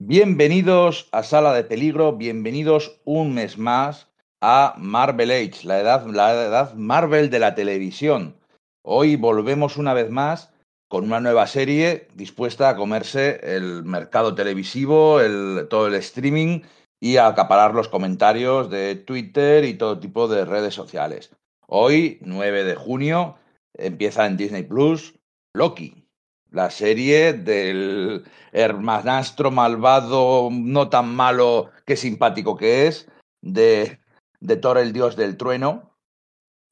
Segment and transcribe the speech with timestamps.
[0.00, 4.06] Bienvenidos a Sala de Peligro, bienvenidos un mes más
[4.40, 8.36] a Marvel Age, la edad, la edad Marvel de la televisión.
[8.84, 10.54] Hoy volvemos una vez más
[10.88, 16.60] con una nueva serie dispuesta a comerse el mercado televisivo, el, todo el streaming
[17.00, 21.34] y a acaparar los comentarios de Twitter y todo tipo de redes sociales.
[21.66, 23.34] Hoy, 9 de junio,
[23.74, 25.16] empieza en Disney Plus
[25.54, 26.07] Loki,
[26.50, 33.08] la serie del hermanastro malvado, no tan malo que simpático que es,
[33.40, 34.00] de,
[34.40, 35.96] de Thor el dios del trueno.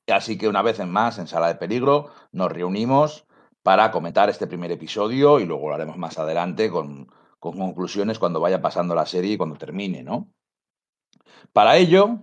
[0.09, 3.27] Así que una vez más, en Sala de Peligro, nos reunimos
[3.63, 7.09] para comentar este primer episodio y luego lo haremos más adelante con,
[7.41, 10.29] con conclusiones cuando vaya pasando la serie y cuando termine, ¿no?
[11.53, 12.19] Para ello,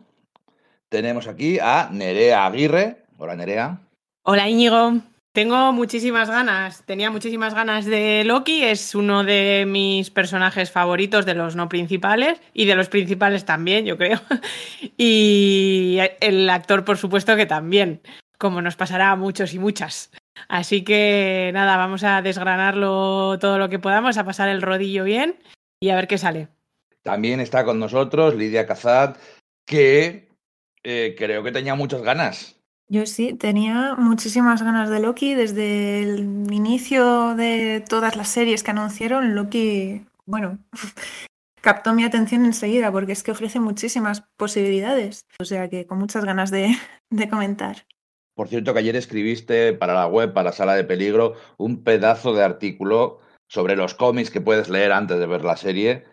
[0.89, 3.05] tenemos aquí a Nerea Aguirre.
[3.17, 3.81] Hola, Nerea.
[4.23, 5.01] Hola, Íñigo.
[5.33, 11.33] Tengo muchísimas ganas, tenía muchísimas ganas de Loki, es uno de mis personajes favoritos de
[11.33, 14.21] los no principales y de los principales también, yo creo.
[14.95, 18.01] Y el actor, por supuesto, que también,
[18.37, 20.11] como nos pasará a muchos y muchas.
[20.49, 25.39] Así que nada, vamos a desgranarlo todo lo que podamos, a pasar el rodillo bien
[25.79, 26.49] y a ver qué sale.
[27.01, 29.17] También está con nosotros Lidia Cazad,
[29.65, 30.29] que
[30.83, 36.51] eh, creo que tenía muchas ganas yo sí, tenía muchísimas ganas de Loki desde el
[36.51, 39.35] inicio de todas las series que anunciaron.
[39.35, 40.59] Loki, bueno,
[41.61, 45.25] captó mi atención enseguida porque es que ofrece muchísimas posibilidades.
[45.39, 46.75] O sea que con muchas ganas de,
[47.09, 47.85] de comentar.
[48.35, 52.33] Por cierto, que ayer escribiste para la web, para la sala de peligro, un pedazo
[52.33, 56.05] de artículo sobre los cómics que puedes leer antes de ver la serie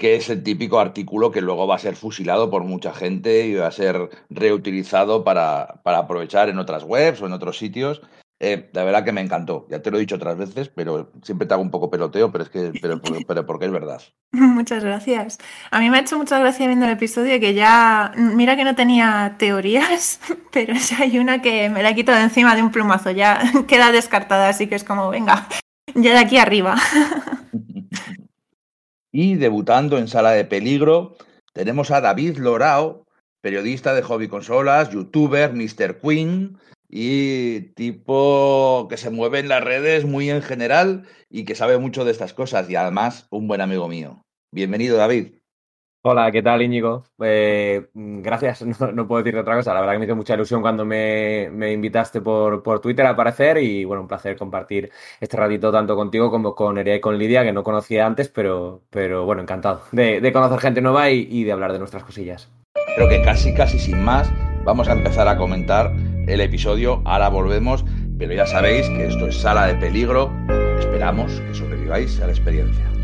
[0.00, 3.54] que es el típico artículo que luego va a ser fusilado por mucha gente y
[3.56, 8.00] va a ser reutilizado para, para aprovechar en otras webs o en otros sitios.
[8.42, 9.66] Eh, la verdad que me encantó.
[9.68, 12.44] Ya te lo he dicho otras veces, pero siempre te hago un poco peloteo, pero
[12.44, 14.00] es que, pero, pero, porque es verdad.
[14.32, 15.36] Muchas gracias.
[15.70, 18.74] A mí me ha hecho mucha gracia viendo el episodio que ya, mira que no
[18.74, 20.18] tenía teorías,
[20.50, 23.38] pero ya hay una que me la he quitado de encima de un plumazo, ya
[23.68, 25.46] queda descartada, así que es como, venga,
[25.94, 26.76] ya de aquí arriba.
[29.12, 31.16] Y debutando en Sala de Peligro,
[31.52, 33.06] tenemos a David Lorao,
[33.40, 35.98] periodista de hobby consolas, youtuber, Mr.
[36.00, 41.78] Queen y tipo que se mueve en las redes muy en general y que sabe
[41.78, 44.24] mucho de estas cosas y además un buen amigo mío.
[44.52, 45.39] Bienvenido, David.
[46.02, 47.04] Hola, ¿qué tal Íñigo?
[47.22, 48.62] Eh, gracias,
[48.94, 49.74] no, puedo decir otra cosa.
[49.74, 53.10] La verdad que me hizo mucha ilusión cuando me, me invitaste por, por, Twitter a
[53.10, 54.90] aparecer y bueno, un placer compartir
[55.20, 58.80] este ratito tanto contigo como con Nerea y con Lidia, que no conocía antes, pero,
[58.88, 62.50] pero bueno, encantado de, conocer gente nueva y de hablar de nuestras cosillas.
[62.96, 64.32] Creo que casi, casi sin más,
[64.64, 65.92] vamos a empezar a comentar
[66.26, 67.02] el episodio.
[67.04, 67.84] Ahora volvemos,
[68.18, 70.32] pero ya sabéis que esto es sala de peligro.
[70.78, 72.99] Esperamos que sobreviváis a la experiencia.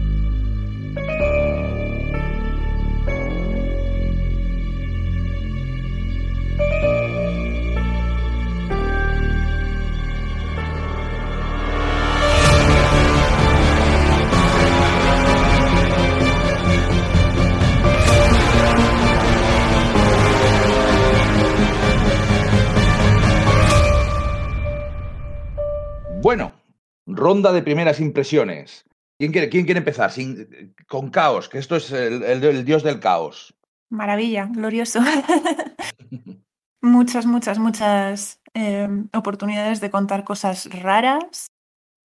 [27.17, 28.85] Ronda de primeras impresiones.
[29.19, 30.13] ¿Quién quiere, quién quiere empezar?
[30.13, 33.55] Sin, con caos, que esto es el, el, el dios del caos.
[33.91, 35.01] Maravilla, glorioso.
[36.83, 41.49] muchas, muchas, muchas eh, oportunidades de contar cosas raras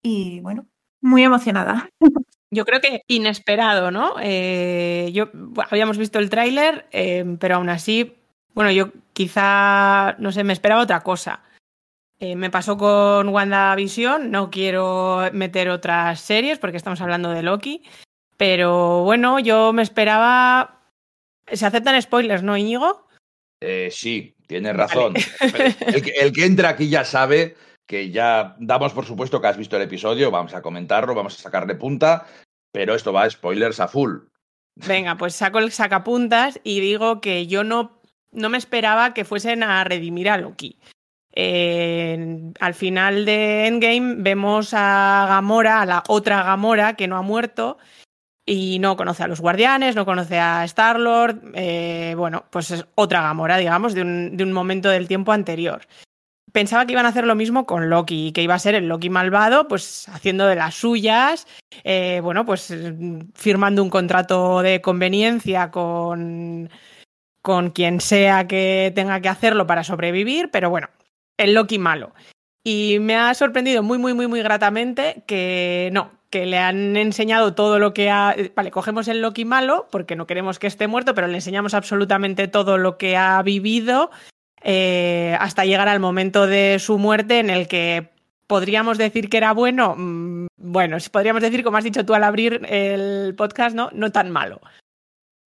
[0.03, 0.67] y bueno,
[1.03, 1.91] muy emocionada.
[2.51, 4.15] Yo creo que inesperado, ¿no?
[4.21, 5.31] Eh, yo
[5.71, 8.17] habíamos visto el tráiler, eh, pero aún así,
[8.55, 11.45] bueno, yo quizá, no sé, me esperaba otra cosa.
[12.21, 17.83] Eh, me pasó con WandaVision, no quiero meter otras series porque estamos hablando de Loki,
[18.37, 20.83] pero bueno, yo me esperaba...
[21.51, 23.09] ¿Se aceptan spoilers, no, Íñigo?
[23.63, 25.15] Eh, sí, tienes razón.
[25.41, 25.75] Vale.
[25.87, 29.57] El, que, el que entra aquí ya sabe que ya damos por supuesto que has
[29.57, 32.25] visto el episodio, vamos a comentarlo, vamos a sacarle punta,
[32.71, 34.19] pero esto va a spoilers a full.
[34.77, 38.01] Venga, pues saco el sacapuntas y digo que yo no,
[38.31, 40.79] no me esperaba que fuesen a redimir a Loki.
[41.35, 47.79] Al final de Endgame vemos a Gamora, a la otra Gamora que no ha muerto
[48.51, 53.23] y no conoce a los guardianes, no conoce a Star-Lord, eh, bueno, pues es otra
[53.23, 55.87] Gamora, digamos, de un, momento del tiempo anterior.
[56.51, 59.09] Pensaba que iban a hacer lo mismo con Loki, que iba a ser el Loki
[59.09, 61.47] malvado, pues haciendo de las suyas,
[61.85, 62.75] eh, bueno, pues
[63.35, 66.71] firmando un contrato de conveniencia con,
[67.43, 70.89] con quien sea que tenga que hacerlo para sobrevivir, pero bueno,
[71.41, 72.13] el Loki malo.
[72.63, 77.55] Y me ha sorprendido muy, muy, muy, muy gratamente que no, que le han enseñado
[77.55, 78.37] todo lo que ha...
[78.55, 82.49] Vale, cogemos el Loki malo porque no queremos que esté muerto, pero le enseñamos absolutamente
[82.49, 84.11] todo lo que ha vivido
[84.63, 88.11] eh, hasta llegar al momento de su muerte en el que
[88.47, 89.95] podríamos decir que era bueno.
[89.97, 93.89] Mm, bueno, podríamos decir, como has dicho tú al abrir el podcast, ¿no?
[93.95, 94.61] No tan malo.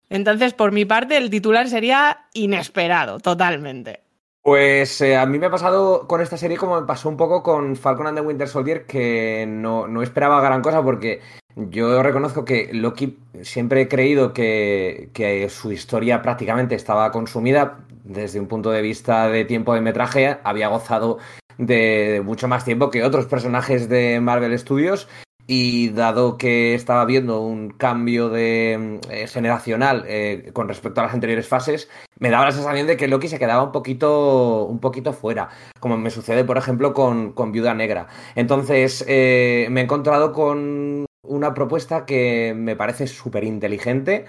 [0.10, 4.05] Entonces, por mi parte, el titular sería inesperado, totalmente.
[4.46, 7.42] Pues eh, a mí me ha pasado con esta serie como me pasó un poco
[7.42, 11.20] con Falcon and the Winter Soldier, que no, no esperaba gran cosa porque
[11.56, 18.40] yo reconozco que Loki siempre he creído que, que, su historia prácticamente estaba consumida desde
[18.40, 20.38] un punto de vista de tiempo de metraje.
[20.44, 21.18] Había gozado
[21.58, 25.08] de mucho más tiempo que otros personajes de Marvel Studios
[25.48, 31.14] y dado que estaba viendo un cambio de eh, generacional eh, con respecto a las
[31.14, 31.90] anteriores fases,
[32.20, 35.50] me daba la sensación de que Loki se quedaba un poquito, un poquito fuera,
[35.80, 38.08] como me sucede, por ejemplo, con, con Viuda Negra.
[38.36, 44.26] Entonces, eh, me he encontrado con una propuesta que me parece súper inteligente.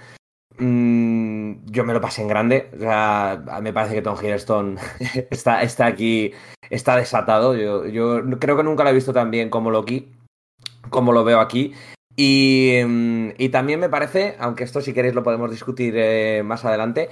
[0.58, 2.70] Mm, yo me lo pasé en grande.
[2.74, 4.78] O sea, me parece que Tom Hiddleston
[5.30, 6.32] está, está aquí,
[6.70, 7.54] está desatado.
[7.56, 10.15] Yo, yo creo que nunca lo he visto tan bien como Loki
[10.90, 11.74] como lo veo aquí.
[12.16, 16.64] Y, mm, y, también me parece, aunque esto si queréis lo podemos discutir eh, más
[16.64, 17.10] adelante,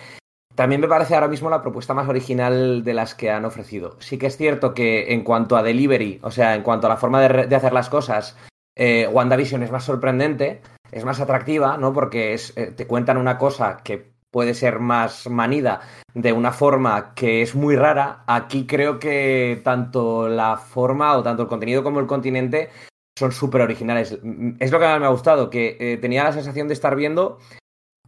[0.55, 3.97] también me parece ahora mismo la propuesta más original de las que han ofrecido.
[4.01, 6.97] Sí que es cierto que en cuanto a delivery, o sea, en cuanto a la
[6.97, 8.37] forma de, de hacer las cosas,
[8.77, 10.61] eh, WandaVision es más sorprendente,
[10.91, 11.93] es más atractiva, ¿no?
[11.93, 15.81] Porque eh, te cuentan una cosa que puede ser más manida
[16.13, 18.25] de una forma que es muy rara.
[18.27, 22.71] Aquí creo que tanto la forma o tanto el contenido como el continente
[23.19, 24.19] son súper originales.
[24.59, 27.39] Es lo que más me ha gustado, que eh, tenía la sensación de estar viendo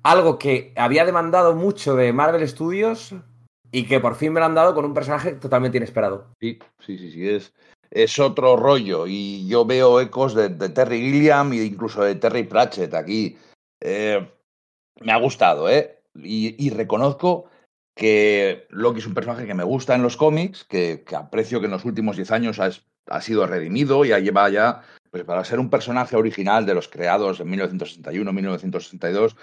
[0.03, 3.15] algo que había demandado mucho de Marvel Studios
[3.73, 6.29] y que por fin me lo han dado con un personaje totalmente inesperado.
[6.41, 7.53] Sí, sí, sí, sí, es,
[7.91, 12.95] es otro rollo y yo veo ecos de, Terry Gilliam e incluso de Terry Pratchett
[12.95, 13.37] aquí.
[13.81, 14.27] Eh,
[15.01, 16.03] me ha gustado, ¿eh?
[16.15, 17.51] Y, reconozco
[17.95, 21.73] que Loki es un personaje que me gusta en los cómics, que, aprecio que en
[21.73, 22.71] los últimos 10 años ha,
[23.07, 27.41] ha sido redimido y lleva ya pues para ser un personaje original de los creados
[27.41, 29.37] en 1961-1962,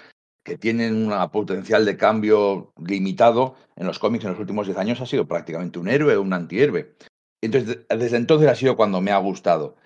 [0.44, 5.00] que tienen un potencial de cambio limitado en los cómics en los últimos 10 años,
[5.00, 6.94] ha sido prácticamente un héroe un antihéroe.
[7.42, 9.76] Entonces, desde entonces ha sido cuando me ha gustado.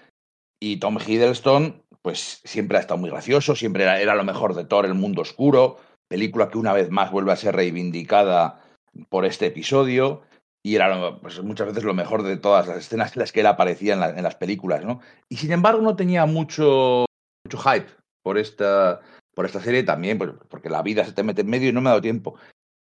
[0.61, 4.65] Y Tom Hiddleston, pues siempre ha estado muy gracioso, siempre era, era lo mejor de
[4.65, 5.79] Thor, El Mundo Oscuro,
[6.09, 8.61] película que una vez más vuelve a ser reivindicada
[9.09, 10.23] por este episodio
[10.63, 13.47] y era pues, muchas veces lo mejor de todas las escenas en las que él
[13.47, 15.01] aparecía en, la, las películas, ¿no?
[15.29, 17.07] Y sin embargo no tenía mucho,
[17.45, 17.89] mucho hype
[18.23, 19.01] por esta,
[19.35, 21.81] por esta serie también, pues, porque la vida se te mete en medio y no
[21.81, 22.35] me ha dado tiempo.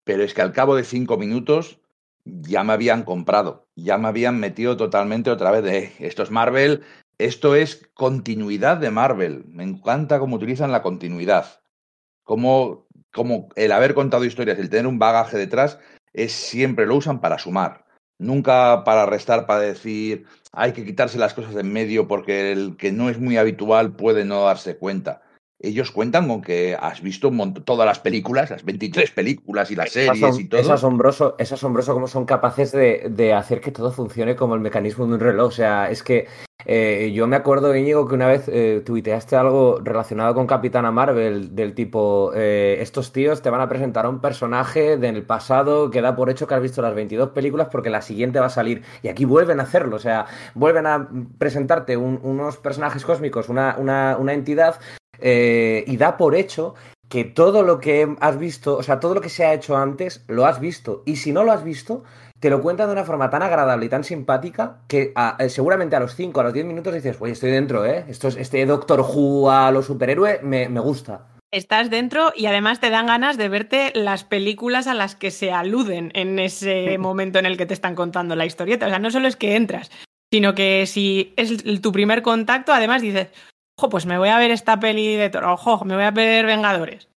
[0.04, 1.80] Pero es que al cabo de cinco minutos
[2.24, 6.82] ya me habían comprado, ya me habían metido totalmente otra vez de esto es Marvel,
[7.18, 9.44] esto es continuidad de Marvel.
[9.48, 11.62] Me encanta cómo utilizan la continuidad.
[12.24, 15.78] Cómo, cómo el haber contado historias, el tener un bagaje detrás,
[16.16, 17.84] es siempre lo usan para sumar,
[18.18, 22.76] nunca para restar, para decir hay que quitarse las cosas de en medio porque el
[22.76, 25.22] que no es muy habitual puede no darse cuenta.
[25.58, 27.32] Ellos cuentan con que has visto
[27.64, 30.60] todas las películas, las 23 películas y las series y todo.
[30.60, 34.60] Es asombroso, es asombroso cómo son capaces de, de, hacer que todo funcione como el
[34.60, 35.48] mecanismo de un reloj.
[35.48, 36.26] O sea, es que
[36.68, 41.54] eh, yo me acuerdo, Íñigo, que una vez eh, tuiteaste algo relacionado con Capitana Marvel,
[41.54, 46.00] del tipo, eh, estos tíos te van a presentar a un personaje del pasado que
[46.00, 48.82] da por hecho que has visto las 22 películas porque la siguiente va a salir.
[49.02, 53.76] Y aquí vuelven a hacerlo, o sea, vuelven a presentarte un, unos personajes cósmicos, una,
[53.78, 54.80] una, una entidad,
[55.20, 56.74] y da por hecho
[57.08, 60.24] que todo lo que has visto, o sea, todo lo que se ha hecho antes,
[60.28, 61.02] lo has visto.
[61.06, 62.02] Y si no lo has visto,
[62.40, 65.96] te lo cuentan de una forma tan agradable y tan simpática que a, eh, seguramente
[65.96, 68.04] a los 5, a los 10 minutos dices, oye, estoy dentro, ¿eh?
[68.08, 71.26] Esto es, este Doctor Who a los superhéroes me, me gusta.
[71.52, 75.52] Estás dentro y además te dan ganas de verte las películas a las que se
[75.52, 78.86] aluden en ese momento en el que te están contando la historieta.
[78.86, 79.90] O sea, no solo es que entras,
[80.30, 83.28] sino que si es tu primer contacto, además dices,
[83.76, 86.46] ojo, pues me voy a ver esta peli de Toro, ojo, me voy a ver
[86.46, 87.08] Vengadores.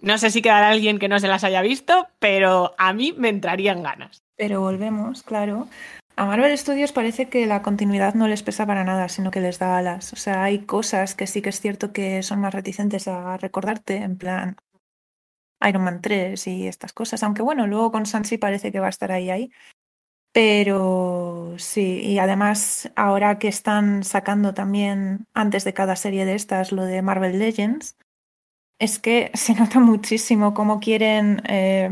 [0.00, 3.30] No sé si quedará alguien que no se las haya visto, pero a mí me
[3.30, 4.22] entrarían ganas.
[4.36, 5.68] Pero volvemos, claro.
[6.16, 9.58] A Marvel Studios parece que la continuidad no les pesa para nada, sino que les
[9.58, 10.12] da alas.
[10.12, 13.96] O sea, hay cosas que sí que es cierto que son más reticentes a recordarte,
[13.96, 14.56] en plan
[15.66, 17.22] Iron Man 3 y estas cosas.
[17.22, 19.50] Aunque bueno, luego con Sansi parece que va a estar ahí, ahí.
[20.36, 26.72] Pero sí, y además ahora que están sacando también antes de cada serie de estas
[26.72, 27.96] lo de Marvel Legends,
[28.78, 31.88] es que se nota muchísimo cómo quieren eh,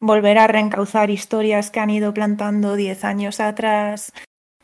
[0.00, 4.12] volver a reencauzar historias que han ido plantando 10 años atrás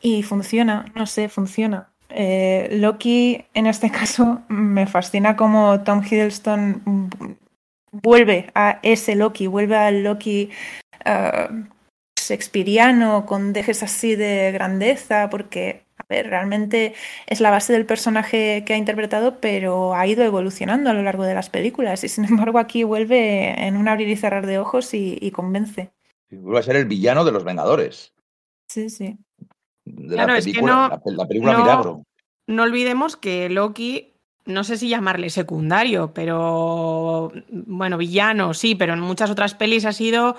[0.01, 1.93] y funciona, no sé, funciona.
[2.09, 7.09] Eh, Loki, en este caso, me fascina como Tom Hiddleston
[7.89, 10.49] vuelve a ese Loki, vuelve al Loki
[11.05, 11.76] uh,
[12.27, 16.93] shakespeariano con dejes así de grandeza, porque, a ver, realmente
[17.25, 21.23] es la base del personaje que ha interpretado, pero ha ido evolucionando a lo largo
[21.23, 24.93] de las películas y sin embargo aquí vuelve en un abrir y cerrar de ojos
[24.93, 25.91] y, y convence.
[26.29, 28.13] Vuelve a ser el villano de los Vengadores.
[28.67, 29.17] Sí, sí.
[29.85, 32.03] De claro, la película, no, la, la película no, Milagro.
[32.47, 34.13] No olvidemos que Loki
[34.47, 39.93] no sé si llamarle secundario, pero bueno, villano, sí, pero en muchas otras pelis ha
[39.93, 40.37] sido.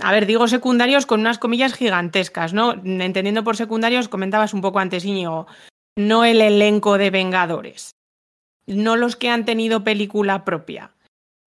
[0.00, 2.72] A ver, digo secundarios con unas comillas gigantescas, ¿no?
[2.72, 5.46] Entendiendo por secundarios, comentabas un poco antes, Íñigo,
[5.96, 7.90] no el elenco de Vengadores,
[8.66, 10.92] no los que han tenido película propia.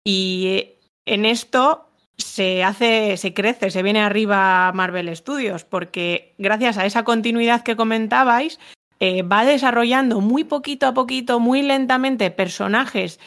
[0.06, 0.74] Y
[1.06, 7.04] en esto se hace, se crece, se viene arriba Marvel Studios, porque gracias a esa
[7.04, 8.60] continuidad que comentabais,
[9.00, 13.20] eh, va desarrollando muy poquito a poquito, muy lentamente personajes,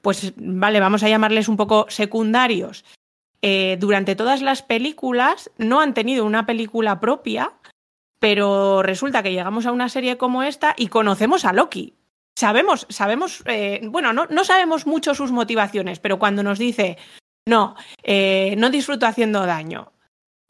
[0.00, 2.84] pues vale, vamos a llamarles un poco secundarios.
[3.42, 7.52] Eh, durante todas las películas no han tenido una película propia,
[8.20, 11.96] pero resulta que llegamos a una serie como esta y conocemos a Loki.
[12.38, 16.98] Sabemos, sabemos, eh, bueno, no, no, sabemos mucho sus motivaciones, pero cuando nos dice,
[17.46, 19.92] no, eh, no disfruto haciendo daño,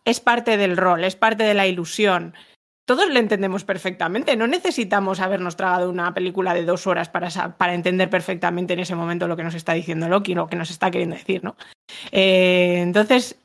[0.04, 2.34] es parte del rol, es parte de la ilusión,
[2.84, 4.36] todos lo entendemos perfectamente.
[4.36, 8.94] No necesitamos habernos tragado una película de dos horas para, para entender perfectamente en ese
[8.94, 11.56] momento lo que nos está diciendo Loki, lo que nos está queriendo decir, ¿no?
[12.10, 13.36] Eh, entonces,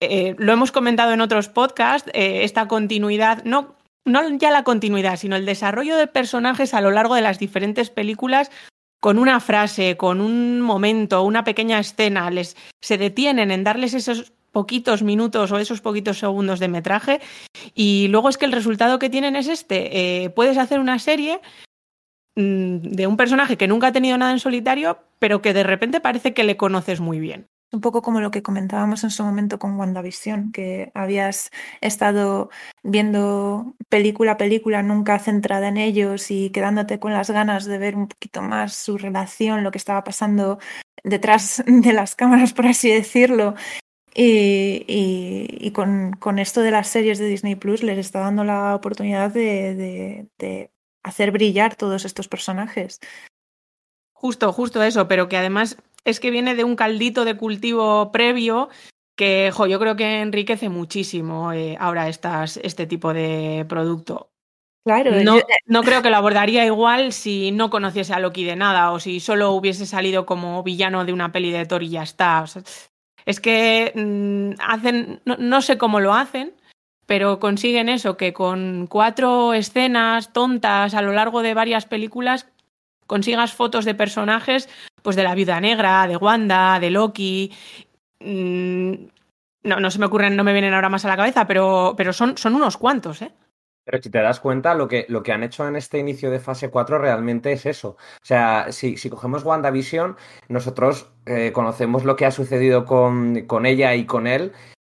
[0.00, 3.74] eh, lo hemos comentado en otros podcasts, eh, esta continuidad, no,
[4.04, 7.90] no ya la continuidad, sino el desarrollo de personajes a lo largo de las diferentes
[7.90, 8.50] películas
[9.00, 14.32] con una frase, con un momento, una pequeña escena, les se detienen en darles esos
[14.56, 17.20] poquitos minutos o esos poquitos segundos de metraje
[17.74, 20.24] y luego es que el resultado que tienen es este.
[20.24, 21.42] Eh, puedes hacer una serie
[22.36, 26.00] mmm, de un personaje que nunca ha tenido nada en solitario, pero que de repente
[26.00, 27.48] parece que le conoces muy bien.
[27.70, 31.50] Un poco como lo que comentábamos en su momento con WandaVision, que habías
[31.82, 32.48] estado
[32.82, 37.94] viendo película a película, nunca centrada en ellos y quedándote con las ganas de ver
[37.94, 40.58] un poquito más su relación, lo que estaba pasando
[41.04, 43.54] detrás de las cámaras, por así decirlo,
[44.18, 48.44] y, y, y con, con, esto de las series de Disney Plus les está dando
[48.44, 50.70] la oportunidad de, de, de,
[51.02, 52.98] hacer brillar todos estos personajes.
[54.14, 58.70] Justo, justo eso, pero que además es que viene de un caldito de cultivo previo
[59.16, 64.30] que jo, yo creo que enriquece muchísimo eh, ahora estas, este tipo de producto.
[64.86, 65.42] Claro, no, yo...
[65.66, 69.20] no, creo que lo abordaría igual si no conociese a Loki de nada o si
[69.20, 72.42] solo hubiese salido como villano de una peli de Thor y ya está.
[72.42, 72.62] O sea,
[73.26, 76.54] es que mmm, hacen, no, no, sé cómo lo hacen,
[77.04, 82.48] pero consiguen eso, que con cuatro escenas tontas a lo largo de varias películas
[83.06, 84.68] consigas fotos de personajes,
[85.02, 87.52] pues de la Viuda Negra, de Wanda, de Loki.
[88.20, 88.92] Mmm,
[89.64, 92.12] no, no se me ocurren, no me vienen ahora más a la cabeza, pero, pero
[92.12, 93.32] son, son unos cuantos, ¿eh?
[93.86, 96.40] Pero si te das cuenta, lo que, lo que han hecho en este inicio de
[96.40, 97.90] fase 4 realmente es eso.
[97.90, 100.16] O sea, si, si cogemos WandaVision,
[100.48, 104.52] nosotros eh, conocemos lo que ha sucedido con, con ella y con él.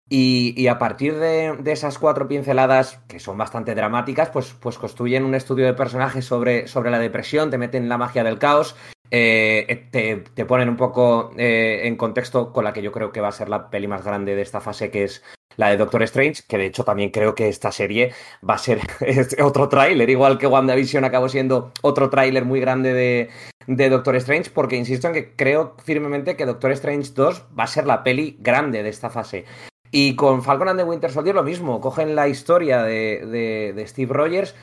[0.10, 4.78] Y, y a partir de, de, esas cuatro pinceladas, que son bastante dramáticas, pues, pues
[4.78, 8.76] construyen un estudio de personajes sobre, sobre la depresión, te meten la magia del caos,
[9.10, 13.22] eh, te, te, ponen un poco eh, en contexto con la que yo creo que
[13.22, 15.24] va a ser la peli más grande de esta fase, que es
[15.62, 18.14] la de Doctor Strange, que de hecho también creo que esta serie
[18.48, 18.82] va a ser
[19.44, 23.30] otro tráiler, igual que WandaVision acabó siendo otro tráiler muy grande de,
[23.68, 27.68] de, Doctor Strange, porque insisto en que creo firmemente que Doctor Strange 2 va a
[27.68, 29.46] ser la peli grande de esta fase.
[29.92, 33.88] Y con Falcon and the Winter Soldier lo mismo, cogen la historia de, de, de
[33.88, 34.56] Steve Rogers,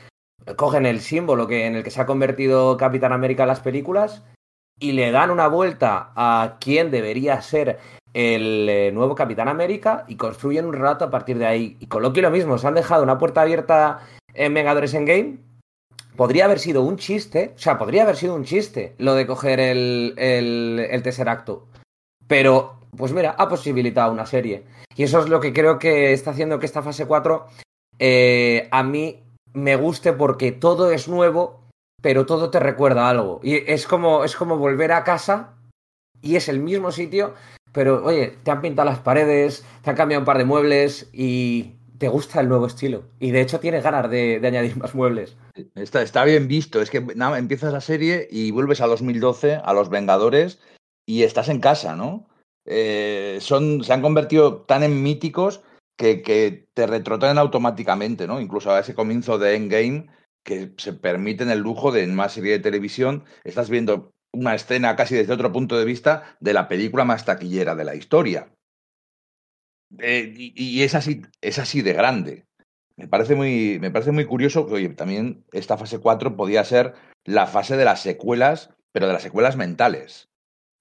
[0.57, 4.23] cogen el símbolo que, en el que se ha convertido Capitán América en las películas
[4.77, 7.79] y le dan una vuelta a quién debería ser
[8.13, 11.77] el eh, nuevo Capitán América y construyen un relato a partir de ahí.
[11.79, 13.99] Y con Loki lo mismo, se han dejado una puerta abierta
[14.33, 15.37] en Vengadores Endgame.
[16.15, 19.59] Podría haber sido un chiste, o sea, podría haber sido un chiste lo de coger
[19.59, 21.67] el, el, tercer acto.
[22.27, 24.63] Pero, pues mira, ha posibilitado una serie.
[24.95, 27.45] Y eso es lo que creo que está haciendo que esta fase 4
[27.99, 29.23] eh, a mí
[29.53, 31.61] me guste porque todo es nuevo,
[32.01, 33.39] pero todo te recuerda algo.
[33.43, 35.55] Y es como, es como volver a casa
[36.21, 37.33] y es el mismo sitio,
[37.71, 41.73] pero oye, te han pintado las paredes, te han cambiado un par de muebles y
[41.97, 43.03] te gusta el nuevo estilo.
[43.19, 45.35] Y de hecho tienes ganas de, añadir más muebles.
[45.75, 46.81] Está, bien visto.
[46.81, 50.59] Es que empiezas la serie y vuelves a 2012, a Los Vengadores,
[51.05, 52.27] y estás en casa, ¿no?
[52.65, 55.61] Eh, son, se han convertido tan en míticos
[55.97, 58.39] que, que te retrotraen automáticamente, ¿no?
[58.39, 60.07] Incluso a ese comienzo de Endgame
[60.43, 64.95] que se permiten el lujo de en una serie de televisión, estás viendo una escena
[64.95, 68.49] casi desde otro punto de vista de la película más taquillera de la historia.
[69.99, 72.45] Eh, y, es, así, es así de grande.
[72.95, 76.93] Me parece muy, me parece muy curioso que, oye, también esta fase 4 podía ser
[77.25, 80.29] la fase de las secuelas, pero de las secuelas mentales.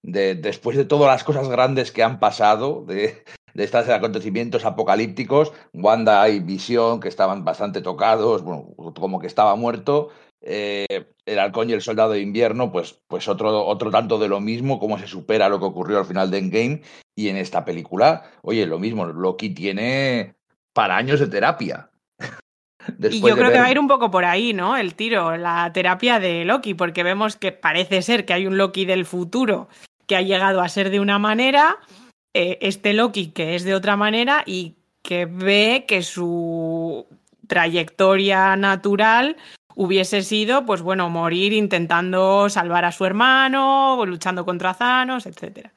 [0.02, 3.24] De, después de todas las cosas grandes que han pasado, de,
[3.54, 9.56] de estos acontecimientos apocalípticos, Wanda y Visión, que estaban bastante tocados, bueno, como que estaba
[9.56, 14.28] muerto, eh, el halcón y el soldado de invierno, pues, pues otro, otro tanto de
[14.28, 16.82] lo mismo, cómo se supera lo que ocurrió al final de Endgame.
[17.16, 20.36] Y en esta película, oye, lo mismo, Loki tiene
[20.72, 21.90] para años de terapia.
[23.10, 23.52] y yo creo ver...
[23.52, 24.76] que va a ir un poco por ahí, ¿no?
[24.76, 28.84] El tiro, la terapia de Loki, porque vemos que parece ser que hay un Loki
[28.84, 29.68] del futuro
[30.06, 31.76] que ha llegado a ser de una manera,
[32.32, 37.06] eh, este Loki que es de otra manera y que ve que su
[37.46, 39.36] trayectoria natural
[39.78, 45.72] hubiese sido, pues bueno, morir intentando salvar a su hermano, luchando contra Thanos, etcétera.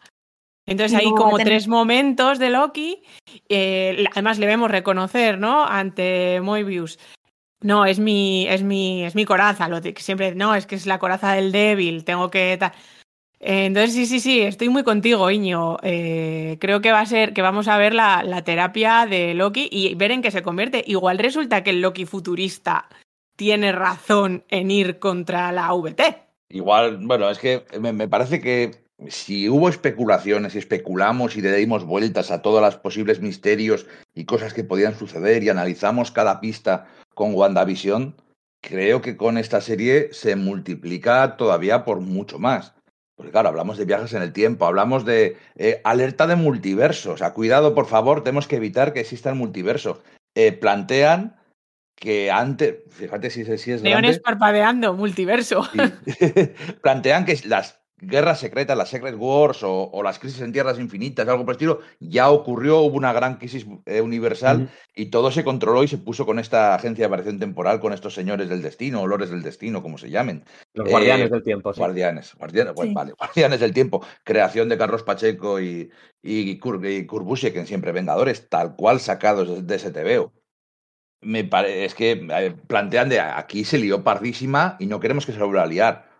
[0.65, 3.03] Entonces hay como tres momentos de Loki.
[3.47, 5.65] Eh, además le vemos reconocer, ¿no?
[5.65, 6.97] Ante Moebius.
[7.61, 10.87] No, es mi, es mi, es mi coraza, lo que siempre, no, es que es
[10.87, 12.53] la coraza del débil, tengo que.
[12.53, 15.77] Eh, entonces, sí, sí, sí, estoy muy contigo, Iño.
[15.83, 19.69] Eh, creo que va a ser, que vamos a ver la, la terapia de Loki
[19.71, 20.83] y ver en qué se convierte.
[20.87, 22.89] Igual resulta que el Loki futurista
[23.41, 26.27] tiene razón en ir contra la VT.
[26.49, 28.69] Igual, bueno, es que me, parece que
[29.07, 34.25] si hubo especulaciones y especulamos y le dimos vueltas a todos los posibles misterios y
[34.25, 38.15] cosas que podían suceder y analizamos cada pista con WandaVision,
[38.61, 42.75] creo que con esta serie se multiplica todavía por mucho más.
[43.15, 47.13] Porque claro, hablamos de viajes en el tiempo, hablamos de eh, alerta de multiverso.
[47.13, 50.03] O sea, cuidado, por favor, tenemos que evitar que exista el multiverso.
[50.35, 51.40] Eh, plantean
[52.01, 55.63] que antes, fíjate si, si es Leones grande, parpadeando, multiverso.
[55.71, 55.77] Sí.
[56.81, 61.27] Plantean que las guerras secretas, las Secret Wars o, o, las crisis en tierras infinitas,
[61.27, 64.69] algo por el estilo, ya ocurrió, hubo una gran crisis eh, universal uh -huh.
[64.95, 68.15] y todo se controló y se puso con esta agencia de variación temporal, con estos
[68.15, 70.43] señores del destino, olores del destino, como se llamen.
[70.73, 71.71] Los eh, guardianes del tiempo.
[71.71, 71.79] Sí.
[71.81, 72.93] Guardianes, guardianes, sí.
[72.95, 74.03] vale, guardianes del tiempo.
[74.23, 75.91] Creación de Carlos Pacheco y,
[76.23, 80.33] y, Kur, y Kurbusiek en Siempre Vengadores, tal cual sacados de ese TVO
[81.21, 85.39] me parece es que plantean de aquí se lió pardísima y no queremos que se
[85.39, 86.11] vuelva a liar.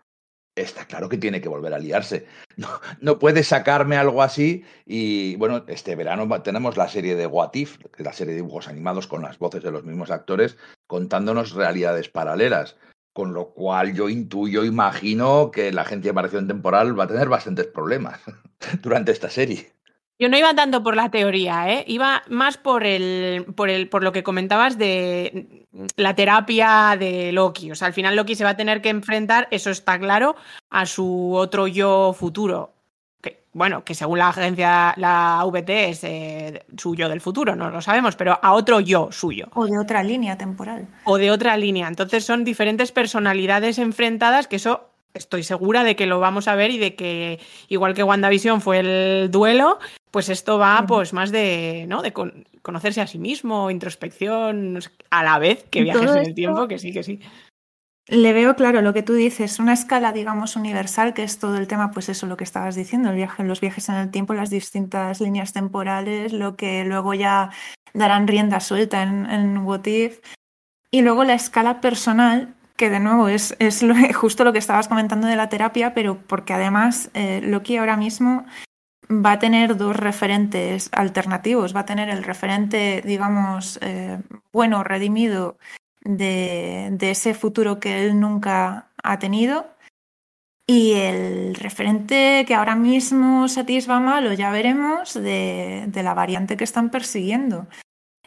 [0.54, 2.26] Está claro que tiene que volver a liarse.
[2.58, 2.68] No,
[3.00, 4.62] no puede sacarme algo así.
[4.84, 9.06] Y bueno, este verano tenemos la serie de What If, la serie de dibujos animados
[9.06, 12.76] con las voces de los mismos actores, contándonos realidades paralelas.
[13.14, 17.30] Con lo cual yo intuyo, imagino que la agencia de variación temporal va a tener
[17.30, 18.20] bastantes problemas
[18.82, 19.72] durante esta serie.
[20.18, 21.84] Yo no iba tanto por la teoría, ¿eh?
[21.88, 27.70] iba más por el, por el, por lo que comentabas de la terapia de Loki.
[27.70, 30.36] O sea, al final Loki se va a tener que enfrentar, eso está claro,
[30.70, 32.72] a su otro yo futuro.
[33.20, 37.70] Que, bueno, que según la agencia, la VT es eh, su yo del futuro, no
[37.70, 39.48] lo sabemos, pero a otro yo suyo.
[39.54, 40.86] O de otra línea temporal.
[41.04, 41.88] O de otra línea.
[41.88, 46.70] Entonces son diferentes personalidades enfrentadas que eso estoy segura de que lo vamos a ver
[46.70, 49.78] y de que, igual que WandaVision fue el duelo,
[50.10, 52.02] pues esto va pues más de, ¿no?
[52.02, 54.78] de con, conocerse a sí mismo, introspección,
[55.10, 57.20] a la vez que viajes en el tiempo, que sí, que sí.
[58.08, 61.68] Le veo claro lo que tú dices, una escala, digamos, universal, que es todo el
[61.68, 64.50] tema, pues eso, lo que estabas diciendo, el viaje, los viajes en el tiempo, las
[64.50, 67.50] distintas líneas temporales, lo que luego ya
[67.94, 70.20] darán rienda suelta en, en What If.
[70.90, 74.88] Y luego la escala personal, que de nuevo es, es lo, justo lo que estabas
[74.88, 78.44] comentando de la terapia, pero porque además eh, Loki ahora mismo
[79.08, 81.76] va a tener dos referentes alternativos.
[81.76, 84.18] Va a tener el referente, digamos, eh,
[84.52, 85.58] bueno, redimido
[86.00, 89.76] de, de, ese futuro que él nunca ha tenido.
[90.66, 96.64] Y el referente que ahora mismo satisfa malo, ya veremos, de, de la variante que
[96.64, 97.68] están persiguiendo.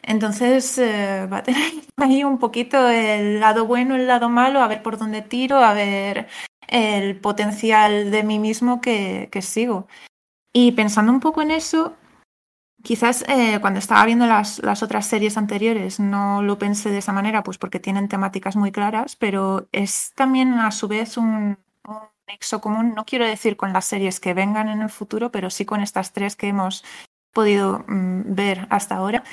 [0.08, 4.68] Entonces eh, va a tener ahí un poquito el lado bueno, el lado malo, a
[4.68, 6.28] ver por dónde tiro, a ver
[6.68, 9.88] el potencial de mí mismo que, sigo.
[10.54, 11.96] Y pensando un poco en eso,
[12.84, 17.12] quizás eh, cuando estaba viendo las, las, otras series anteriores no lo pensé de esa
[17.12, 22.00] manera, pues porque tienen temáticas muy claras, pero es también a su vez un, un
[22.28, 25.66] nexo común, no quiero decir con las series que vengan en el futuro, pero sí
[25.66, 26.84] con estas tres que hemos
[27.34, 29.24] podido mm, ver hasta ahora,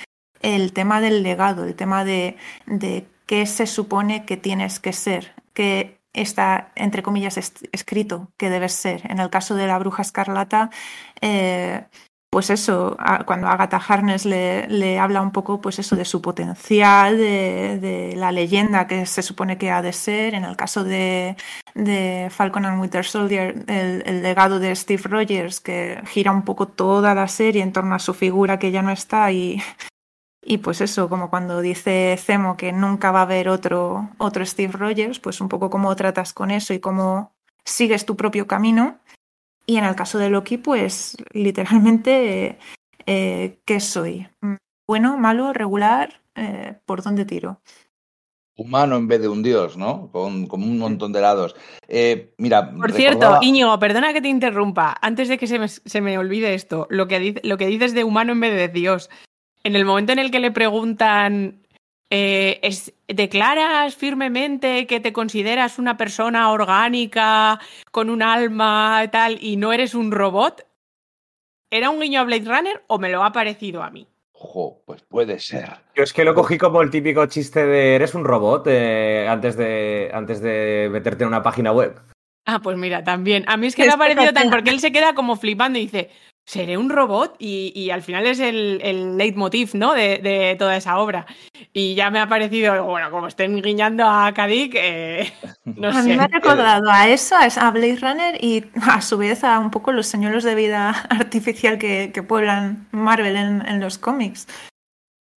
[0.42, 5.35] el tema del legado, el tema de, de qué se supone que tienes que ser,
[5.55, 7.38] que está, entre comillas,
[7.72, 9.11] escrito que debes ser.
[9.11, 10.70] En el caso de la bruja escarlata,
[11.20, 11.85] eh,
[12.31, 18.14] pues eso, cuando Agatha Harness le, habla un poco, pues eso, de su potencial, de,
[18.16, 20.35] la leyenda que se supone que ha de ser.
[20.35, 21.37] En el caso de,
[21.74, 26.68] de Falcon and Winter Soldier, el, el, legado de Steve Rogers, que gira un poco
[26.68, 29.62] toda la serie en torno a su figura que ya no está y,
[30.42, 34.72] y pues eso, como cuando dice Zemo que nunca va a haber otro, otro Steve
[34.72, 37.33] Rogers, pues un poco cómo tratas con eso y cómo
[37.64, 38.98] sigues tu propio camino
[39.66, 42.59] y en el caso de Loki, pues literalmente,
[43.07, 44.28] eh, ¿qué soy?
[44.87, 46.20] ¿Bueno, malo, regular?
[46.35, 47.61] Eh, ¿Por dónde tiro?
[48.57, 50.11] Humano en vez de un dios, ¿no?
[50.12, 51.57] Con, con un montón de lados.
[51.88, 52.70] Eh, mira.
[52.70, 52.96] Por recordaba...
[52.96, 54.96] cierto, Íñigo, perdona que te interrumpa.
[55.00, 58.05] Antes de que se me, se me olvide esto, lo que, lo que dices de
[58.05, 59.09] humano en vez de dios.
[59.64, 61.62] En el momento en el que le preguntan
[62.14, 67.59] eh, es, ¿declaras firmemente que te consideras una persona orgánica,
[67.90, 70.66] con un alma y tal, y no eres un robot?
[71.70, 74.07] ¿Era un guiño a Blade Runner o me lo ha parecido a mí?
[74.35, 75.70] Ojo, pues puede ser.
[75.94, 79.57] Yo es que lo cogí como el típico chiste de eres un robot eh, antes,
[79.57, 81.98] de, antes de meterte en una página web.
[82.44, 83.44] Ah, pues mira, también.
[83.46, 85.83] A mí es que me ha parecido tan porque él se queda como flipando y
[85.83, 86.11] dice,
[86.44, 89.94] seré un robot y, y al final es el, el leitmotiv ¿no?
[89.94, 91.26] De, de, toda esa obra.
[91.72, 95.33] Y ya me ha parecido, bueno, como estén guiñando a Kadik, eh,
[95.64, 96.09] no a sé.
[96.09, 99.70] mí me ha recordado a eso, a Blade Runner y a su vez a un
[99.70, 104.46] poco los señuelos de vida artificial que, que pueblan Marvel en, en, los cómics.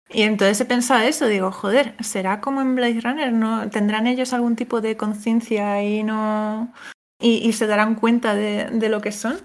[0.10, 3.34] Y entonces he pensado eso, digo, joder, ¿será como en Blade Runner?
[3.34, 3.70] ¿No?
[3.70, 6.74] ¿Tendrán ellos algún tipo de conciencia y no...
[7.20, 9.40] Y, y, se darán cuenta de, de lo que son?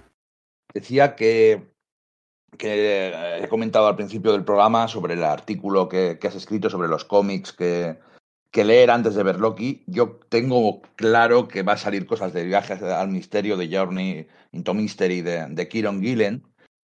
[0.73, 1.73] Decía que,
[2.59, 6.89] que, he comentado al principio del programa sobre el artículo que, que has escrito sobre
[6.89, 7.99] los cómics que,
[8.51, 9.85] que, leer antes de ver Loki.
[9.87, 14.75] Yo tengo claro que va a salir cosas de viajes al misterio de Journey into
[14.75, 16.45] Mystery de, de Kieron Gillen,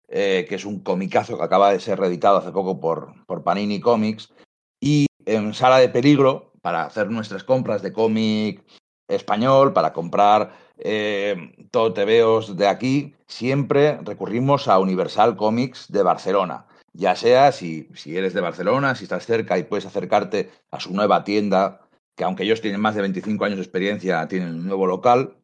[0.09, 3.81] eh, que es un comicazo que acaba de ser reeditado hace poco por, por Panini
[3.81, 4.33] Comics.
[4.81, 8.65] Y en Sala de Peligro, para hacer nuestras compras de cómic
[9.09, 16.67] español, para comprar eh, todo TVOs de aquí, siempre recurrimos a Universal Comics de Barcelona.
[16.93, 20.93] Ya sea si, si eres de Barcelona, si estás cerca y puedes acercarte a su
[20.93, 21.83] nueva tienda,
[22.17, 25.37] que aunque ellos tienen más de 25 años de experiencia, tienen un nuevo local,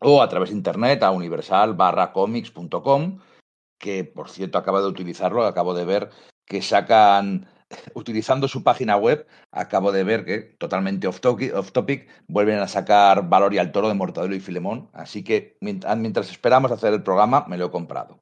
[0.00, 1.76] o a través de internet a universal
[2.12, 3.18] comics.com,
[3.78, 6.10] que por cierto acabo de utilizarlo, acabo de ver
[6.44, 7.48] que sacan
[7.94, 12.68] utilizando su página web, acabo de ver que, totalmente off topic, off topic, vuelven a
[12.68, 14.90] sacar Valor y al Toro de Mortadelo y Filemón.
[14.92, 18.20] Así que mientras esperamos hacer el programa, me lo he comprado.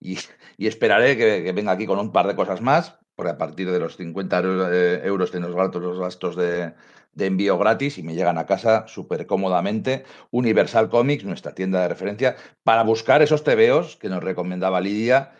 [0.00, 0.18] Y,
[0.58, 3.96] esperaré que, venga aquí con un par de cosas más, porque a partir de los
[3.96, 4.40] 50
[5.04, 6.72] euros que nos gastos los gastos de,
[7.14, 10.04] de envío gratis y me llegan a casa súper cómodamente.
[10.30, 15.32] Universal Comics, nuestra tienda de referencia, para buscar esos tebeos que nos recomendaba Lidia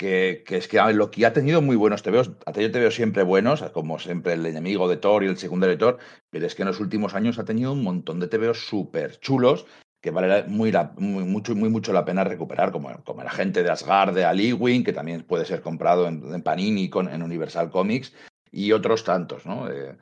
[0.00, 3.62] que, que, es que Loki ha tenido muy buenos TVOs, ha tenido TVOs siempre buenos,
[3.74, 5.98] como siempre el enemigo de Thor y el secundario de Thor,
[6.30, 9.66] pero es que en los últimos años ha tenido un montón de TVOs súper chulos
[10.00, 14.14] que vale muy, mucho, muy mucho la pena recuperar, como, como la gente de Asgard,
[14.14, 18.14] de Aliwin, que también puede ser comprado en, en Panini, con, en Universal Comics,
[18.50, 19.44] y otros tantos.
[19.44, 19.70] ¿no?
[19.70, 19.98] Eh,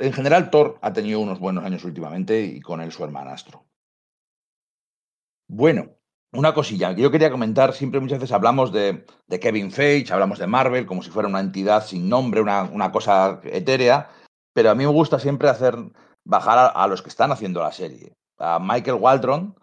[0.00, 3.64] en general, Thor ha tenido unos buenos años últimamente y con él su hermanastro.
[5.48, 5.96] Bueno,
[6.34, 10.38] una cosilla que yo quería comentar, siempre muchas veces hablamos de, de, Kevin Feige, hablamos
[10.38, 14.10] de Marvel como si fuera una entidad sin nombre, una, una cosa etérea,
[14.52, 15.76] pero a mí me gusta siempre hacer
[16.24, 18.12] bajar a, a, los que están haciendo la serie.
[18.38, 19.54] A Michael Waldron,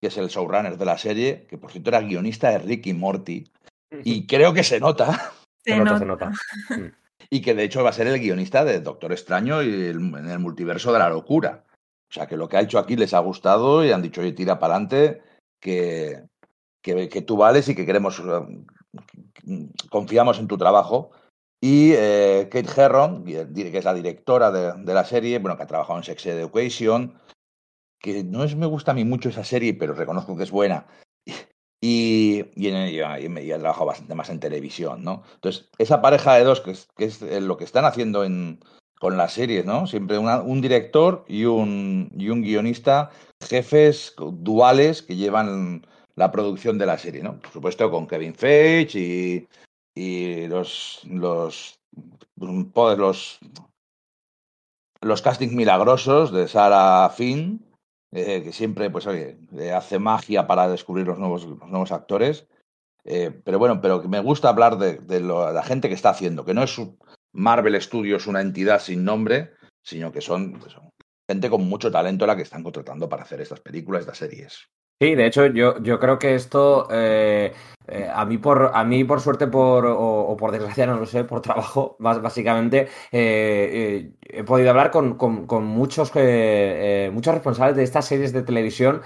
[0.00, 3.44] que es el showrunner de la serie, que por cierto era guionista de Ricky Morty,
[4.04, 5.32] y creo que se nota.
[5.62, 5.98] Se, Se nota.
[5.98, 6.32] se nota.
[7.32, 10.30] Y que de hecho va a ser el guionista de Doctor Extraño y el, en
[10.30, 11.64] el multiverso de la locura.
[12.08, 14.32] O sea que lo que ha hecho aquí les ha gustado y han dicho, oye,
[14.32, 15.22] tira para adelante
[15.60, 16.22] que,
[16.82, 18.64] que, que, tú vales y que queremos, uh,
[19.90, 21.10] confiamos en tu trabajo.
[21.62, 25.66] Y eh, Kate Herron, que es la directora de, de, la serie, bueno, que ha
[25.66, 27.20] trabajado en Sex Education,
[27.98, 30.86] que no es, me gusta a mí mucho esa serie, pero reconozco que es buena.
[31.82, 35.22] Y, y, en, y, y, ha trabajado bastante más en televisión, ¿no?
[35.36, 38.60] Entonces, esa pareja de dos, que es, que es lo que están haciendo en,
[39.00, 39.86] con las series, ¿no?
[39.86, 46.78] Siempre una, un director y un, y un guionista, jefes duales que llevan la producción
[46.78, 47.40] de la serie, ¿no?
[47.40, 49.46] Por supuesto con Kevin Feige
[49.94, 51.80] y, los, los,
[52.36, 53.40] los,
[55.00, 57.64] los castings milagrosos de Sarah Finn,
[58.12, 59.38] eh, que siempre, pues, oye,
[59.74, 62.46] hace magia para descubrir los nuevos, los nuevos actores.
[63.04, 66.62] Eh, pero bueno, pero me gusta hablar de, la gente que está haciendo, que no
[66.62, 66.80] es
[67.32, 70.90] Marvel Studios una entidad sin nombre, sino que son, pues, son
[71.30, 74.68] gente con mucho talento la que están contratando para hacer estas películas, estas series.
[75.02, 77.54] Sí, de hecho, yo, yo creo que esto eh,
[77.86, 81.24] eh, a, mí por, a mí, por suerte por, o, por desgracia, no lo sé,
[81.24, 86.12] por trabajo, básicamente, eh, he podido hablar con, con, muchos,
[87.12, 89.00] muchos responsables de estas series de televisión,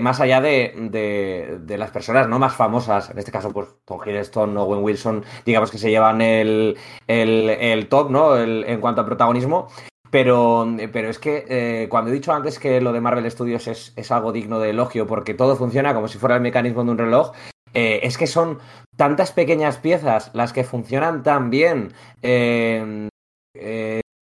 [0.00, 4.56] más allá de, de, las personas no más famosas, en este caso, pues Tom Hiddleston
[4.56, 6.76] o Owen Wilson, digamos que se llevan el,
[7.06, 8.36] el, el top, ¿no?
[8.36, 9.68] en cuanto a protagonismo.
[10.10, 13.92] Pero, pero es que eh, cuando he dicho antes que lo de Marvel Studios es,
[13.96, 16.98] es, algo digno de elogio porque todo funciona como si fuera el mecanismo de un
[16.98, 17.32] reloj,
[17.74, 18.58] eh, es que son
[18.96, 21.92] tantas pequeñas piezas las que funcionan tan bien
[22.22, 23.10] eh,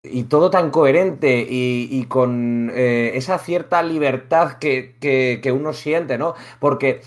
[0.03, 6.35] y todo tan coherente y, con esa cierta libertad que, que, que, uno siente, ¿no?
[6.59, 7.01] Porque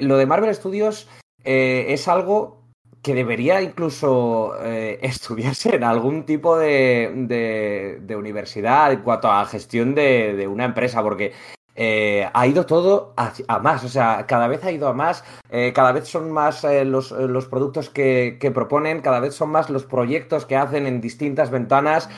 [0.00, 1.08] lo de Marvel Studios
[1.44, 2.59] es algo
[3.02, 9.94] que debería incluso eh, estudiarse en algún tipo de, de, universidad en cuanto a gestión
[9.94, 11.32] de, de una empresa, porque
[11.74, 15.72] eh, ha ido todo a, más, o sea, cada vez ha ido a más, eh,
[15.72, 19.86] cada vez son más los, los, productos que, que, proponen, cada vez son más los
[19.86, 22.10] proyectos que hacen en distintas ventanas.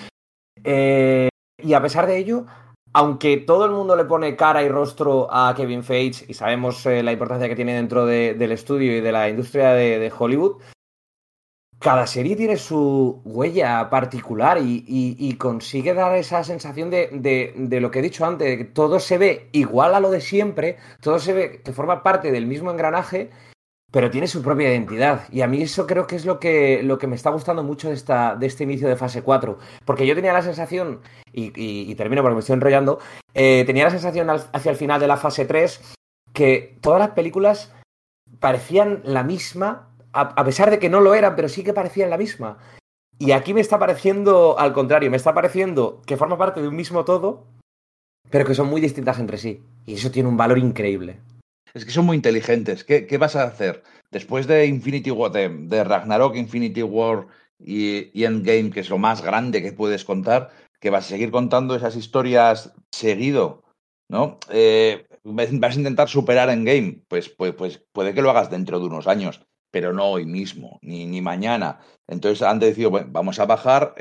[0.65, 2.47] y a pesar de ello,
[2.93, 7.13] aunque todo el mundo le pone cara y rostro a Kevin Feige y sabemos la
[7.13, 10.57] importancia que tiene dentro de, del estudio y de la industria de Hollywood,
[11.83, 18.03] cada serie tiene su huella particular y, consigue dar esa sensación de, lo que he
[18.03, 21.63] dicho antes, de que todo se ve igual a lo de siempre, todo se ve
[21.63, 23.31] que forma parte del mismo engranaje,
[23.91, 25.25] pero tiene su propia identidad.
[25.31, 28.65] Y a mí eso creo que es lo que, me está gustando mucho de este
[28.65, 31.01] inicio de fase 4, porque yo tenía la sensación,
[31.33, 33.01] y, termino porque me estoy enrollando,
[33.35, 35.95] eh, tenía la sensación hacia el final de la fase 3
[36.33, 37.75] que todas las películas
[38.41, 42.19] parecían la misma a, pesar de que no lo eran, pero sí que parecían la
[42.19, 42.59] misma.
[43.19, 46.77] Y aquí me está pareciendo al contrario, me está pareciendo que forma parte de un
[46.77, 47.47] mismo todo,
[48.31, 49.63] pero que son muy distintas entre sí.
[49.87, 51.21] Y eso tiene un valor increíble.
[51.75, 52.85] Es que son muy inteligentes.
[52.85, 53.83] ¿Qué, qué vas a hacer?
[54.11, 57.27] Después de Infinity War, de, Ragnarok, Infinity War
[57.59, 61.31] y, y, Endgame, que es lo más grande que puedes contar, que vas a seguir
[61.31, 63.63] contando esas historias seguido,
[64.11, 64.39] ¿no?
[64.51, 68.87] Eh, vas a intentar superar Endgame, pues, pues, pues puede que lo hagas dentro de
[68.87, 69.41] unos años
[69.73, 71.81] pero no hoy mismo, ni, ni mañana.
[72.07, 73.95] Entonces han decidido, bueno, vamos a bajar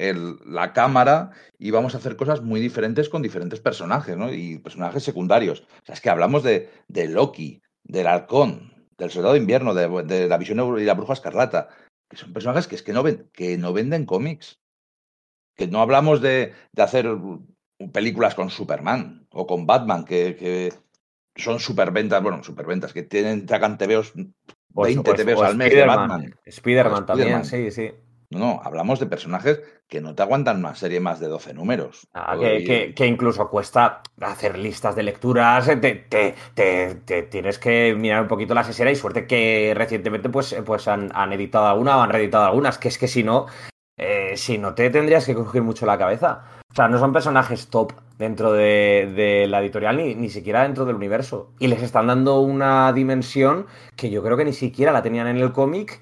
[0.45, 4.31] la cámara y vamos a hacer cosas muy diferentes con diferentes personajes, ¿no?
[4.31, 5.61] Y personajes secundarios.
[5.61, 10.27] O sea, es que hablamos de, de Loki, del Halcón, del Soldado de Invierno, de,
[10.27, 11.69] la Visión y la Bruja Escarlata,
[12.09, 14.59] que son personajes que es que no, que no venden cómics.
[15.55, 17.07] Que no hablamos de, de hacer
[17.93, 20.73] películas con Superman o con Batman, que, que
[21.41, 24.13] son superventas, bueno, superventas, que tienen, sacan TVOs
[24.73, 26.35] 20 TVs al mes de Batman.
[26.45, 27.91] Spider-Man también, sí, sí.
[28.31, 32.07] No, no, hablamos de personajes que no te aguantan una serie más de 12 números.
[32.13, 38.21] Ah, que, que, incluso cuesta hacer listas de lecturas, te, te, te, tienes que mirar
[38.21, 42.01] un poquito la sesión y suerte que recientemente pues, pues han, han editado alguna o
[42.01, 43.47] han reeditado algunas, que es que si no,
[43.97, 46.43] eh, si no te tendrías que coger mucho la cabeza.
[46.71, 50.95] O sea, no son personajes top dentro de, la editorial ni, ni, siquiera dentro del
[50.95, 51.51] universo.
[51.59, 55.37] Y les están dando una dimensión que yo creo que ni siquiera la tenían en
[55.37, 56.01] el cómic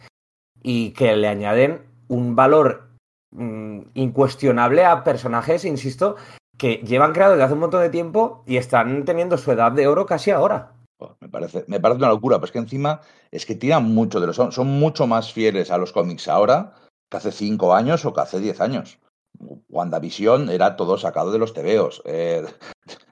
[0.62, 2.90] y que le añaden un valor
[3.32, 6.18] mm, incuestionable a personajes, insisto,
[6.58, 9.88] que llevan creados desde hace un montón de tiempo y están teniendo su edad de
[9.88, 10.74] oro casi ahora.
[11.22, 13.00] Me parece, me parece una locura, pues que encima
[13.32, 14.36] es que tiran mucho de los.
[14.36, 16.74] Son, son mucho más fieles a los cómics ahora
[17.10, 19.00] que hace cinco años o que hace diez años.
[19.70, 22.46] WandaVision era todo sacado de los tebeos, eh,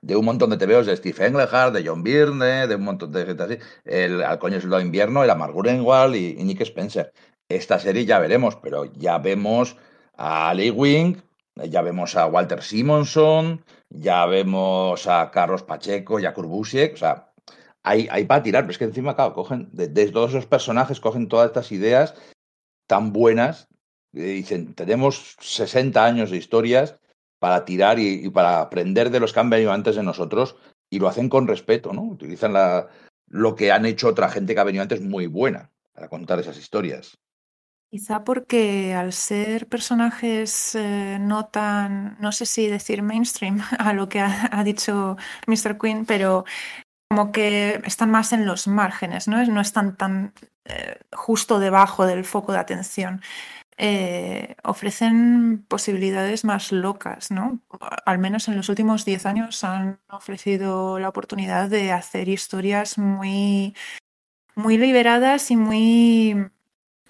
[0.01, 3.25] de un montón de tebeos de Steve Englehart, de John Byrne, de un montón de
[3.25, 3.57] gente así.
[3.85, 7.13] El Al coño de invierno era Mark Gruenwald y, Nick Spencer.
[7.47, 9.77] Esta serie ya veremos, pero ya vemos
[10.17, 11.17] a Lee Wing,
[11.55, 17.31] ya vemos a Walter Simonson, ya vemos a Carlos Pacheco y a Kurbusiek, o sea,
[17.83, 20.99] hay, hay para tirar, pero es que encima, claro, cogen, de, de todos esos personajes,
[20.99, 22.15] cogen todas estas ideas
[22.85, 23.69] tan buenas
[24.11, 26.97] dicen, tenemos 60 años de historias
[27.39, 30.55] para tirar y, para aprender de los que han venido antes de nosotros
[30.89, 32.03] y lo hacen con respeto, ¿no?
[32.03, 32.87] Utilizan la,
[33.27, 36.57] lo que han hecho otra gente que ha venido antes muy buena para contar esas
[36.57, 37.17] historias.
[37.89, 44.09] Quizá porque al ser personajes eh, no tan, no sé si decir mainstream a lo
[44.09, 45.15] que ha, dicho
[45.47, 45.77] Mr.
[45.79, 46.43] Quinn, pero
[47.09, 49.43] como que están más en los márgenes, ¿no?
[49.45, 50.33] No están tan
[50.65, 53.21] eh, justo debajo del foco de atención
[53.77, 57.59] eh, ofrecen posibilidades más locas, ¿no?
[58.05, 63.75] Al menos en los últimos 10 años han ofrecido la oportunidad de hacer historias muy,
[64.55, 66.49] muy liberadas y muy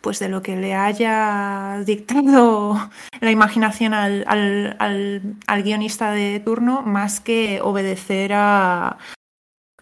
[0.02, 6.40] pues de lo que le haya dictado la imaginación al, al, al, al guionista de
[6.40, 8.98] turno, más que obedecer a,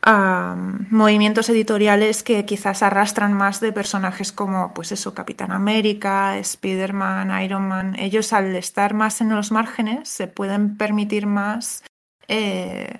[0.06, 7.68] movimientos editoriales que quizás arrastran más de personajes como, pues eso, Capitán América, Spider-Man, Iron
[7.68, 7.96] Man.
[7.98, 11.84] Ellos al estar más en los márgenes se pueden permitir más
[12.28, 13.00] eh,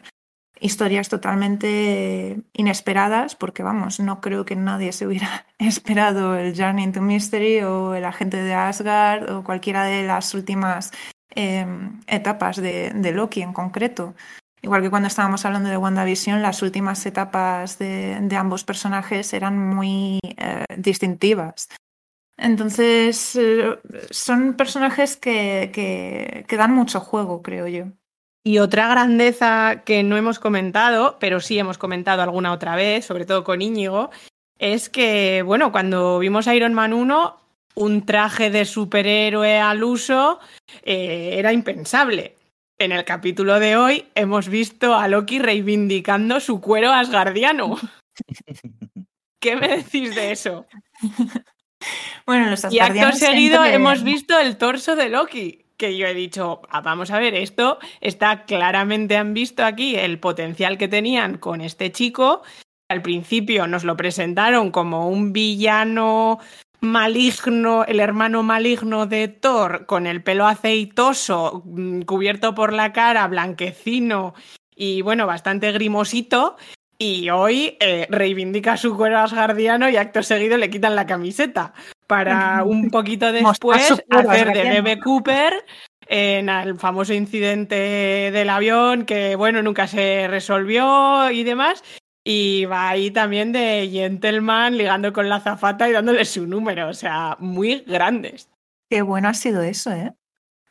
[0.60, 7.02] historias totalmente inesperadas, porque vamos, no creo que nadie se hubiera esperado el Journey into
[7.02, 10.92] Mystery o el agente de Asgard o cualquiera de las últimas
[11.30, 14.16] em, etapas de, Loki en concreto.
[14.66, 20.20] Igual que cuando estábamos hablando de WandaVision, las últimas etapas de, ambos personajes eran muy
[20.24, 21.70] eh, distintivas.
[22.36, 23.78] Entonces, eh,
[24.10, 25.70] son personajes que,
[26.48, 27.86] que dan mucho juego, creo yo.
[28.44, 33.28] Y otra grandeza que no hemos comentado, pero sí hemos comentado alguna otra vez, sobre
[33.28, 34.10] todo con Íñigo,
[34.58, 37.40] es que, bueno, cuando vimos Iron Man 1,
[37.76, 40.40] un traje de superhéroe al uso
[40.82, 42.35] eh, era impensable.
[42.78, 47.78] En el capítulo de hoy hemos visto a Loki reivindicando su cuero asgardiano.
[49.40, 50.66] ¿Qué me decís de eso?
[52.26, 56.62] Bueno, los Y acto seguido hemos visto el torso de Loki que yo he dicho,
[56.70, 61.62] ah, vamos a ver, esto está claramente han visto aquí el potencial que tenían con
[61.62, 62.44] este chico.
[62.90, 66.40] Al principio nos lo presentaron como un villano
[66.86, 73.28] maligno, el hermano maligno de Thor, con el pelo aceitoso, mm, cubierto por la cara,
[73.28, 74.34] blanquecino
[74.76, 76.58] y bueno, bastante grimosito.
[76.98, 81.74] Y hoy eh, reivindica su cuero asgardiano y acto seguido le quitan la camiseta
[82.08, 85.66] para un poquito después hacer de Bebe Cooper
[86.08, 91.84] en el famoso incidente del avión que, bueno, nunca se resolvió y demás.
[92.26, 96.94] Y va ahí también de gentleman ligando con la zafata y dándole su número, o
[96.94, 98.50] sea, muy grandes.
[98.90, 100.14] Qué bueno ha sido eso, ¿eh?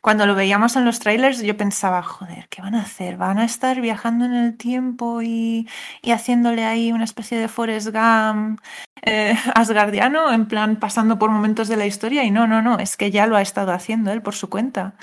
[0.05, 3.17] cuando lo veíamos en los trailers yo pensaba, joder, ¿qué van a hacer?
[3.17, 5.67] ¿Van a estar viajando en el tiempo y,
[6.03, 8.61] haciéndole ahí una especie de Forrest Gump
[9.01, 12.23] eh, asgardiano, en plan pasando por momentos de la historia?
[12.23, 14.93] Y no, no, no, es que ya lo ha estado haciendo él por su cuenta.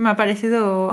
[0.00, 0.90] Me ha parecido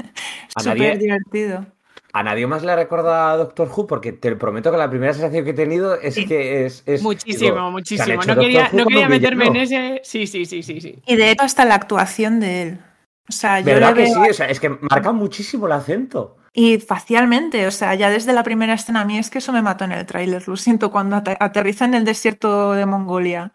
[0.56, 1.66] súper divertido.
[2.14, 5.44] A nadie más le recordado a Doctor Who porque te prometo que la primera sensación
[5.44, 7.02] que he tenido es que es...
[7.02, 8.22] muchísimo, muchísimo.
[8.22, 10.00] No quería, no quería meterme en ese...
[10.04, 11.02] Sí, sí, sí, sí, sí.
[11.06, 12.80] Y de hecho hasta la actuación de él.
[13.28, 14.20] O sea, yo ¿Verdad que sí?
[14.30, 16.36] O sea, es que marca muchísimo el acento.
[16.52, 19.62] Y facialmente, o sea, ya desde la primera escena a mí es que eso me
[19.62, 20.46] mató en el tráiler.
[20.46, 23.52] Lo siento cuando aterriza en el desierto de Mongolia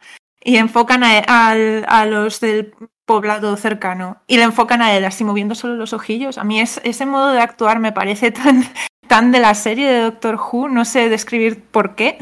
[0.48, 2.74] y enfocan a, a, los del
[3.06, 6.38] poblado cercano y le enfocan a él así moviendo solo los ojillos.
[6.38, 8.64] A mí es, ese modo de actuar me parece tan,
[9.10, 12.18] tan de la serie de Doctor Who, no sé describir por qué.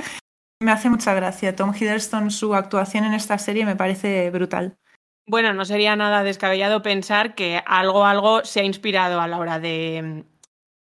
[0.59, 1.55] Me hace mucha gracia.
[1.55, 4.75] Tom Hiddleston, su actuación en esta serie me parece brutal.
[5.27, 9.59] Bueno, no sería nada descabellado pensar que algo, algo se ha inspirado a la hora
[9.59, 10.23] de,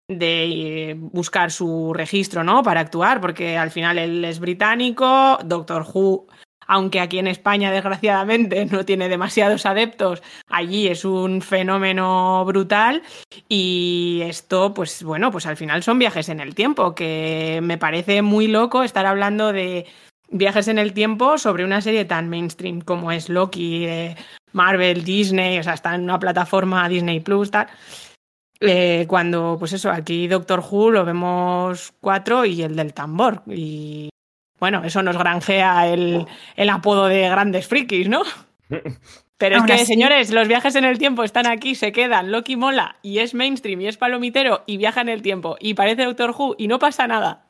[0.10, 2.64] de buscar su registro, ¿no?
[2.64, 6.28] Para actuar, porque al final él es británico, Doctor Who
[6.70, 13.02] aunque aquí en España desgraciadamente no tiene demasiados adeptos, allí es un fenómeno brutal
[13.50, 18.22] y esto pues bueno, pues al final son viajes en el tiempo, que me parece
[18.22, 19.88] muy loco estar hablando de
[20.30, 23.88] viajes en el tiempo sobre una serie tan mainstream como es Loki,
[24.52, 27.68] Marvel, Disney, o sea, está en una plataforma Disney Plus, tal.
[28.62, 33.42] Eh, cuando, pues eso, aquí Doctor Who lo vemos cuatro y el del tambor.
[33.48, 34.10] Y
[34.60, 36.26] bueno, eso nos granjea el,
[36.70, 38.24] apodo de grandes frikis, ¿no?
[39.38, 42.30] Pero es que, señores, los viajes en el tiempo están aquí, se quedan.
[42.30, 46.04] Loki mola y es mainstream y es palomitero y viaja en el tiempo y parece
[46.04, 47.46] Doctor Who y no pasa nada.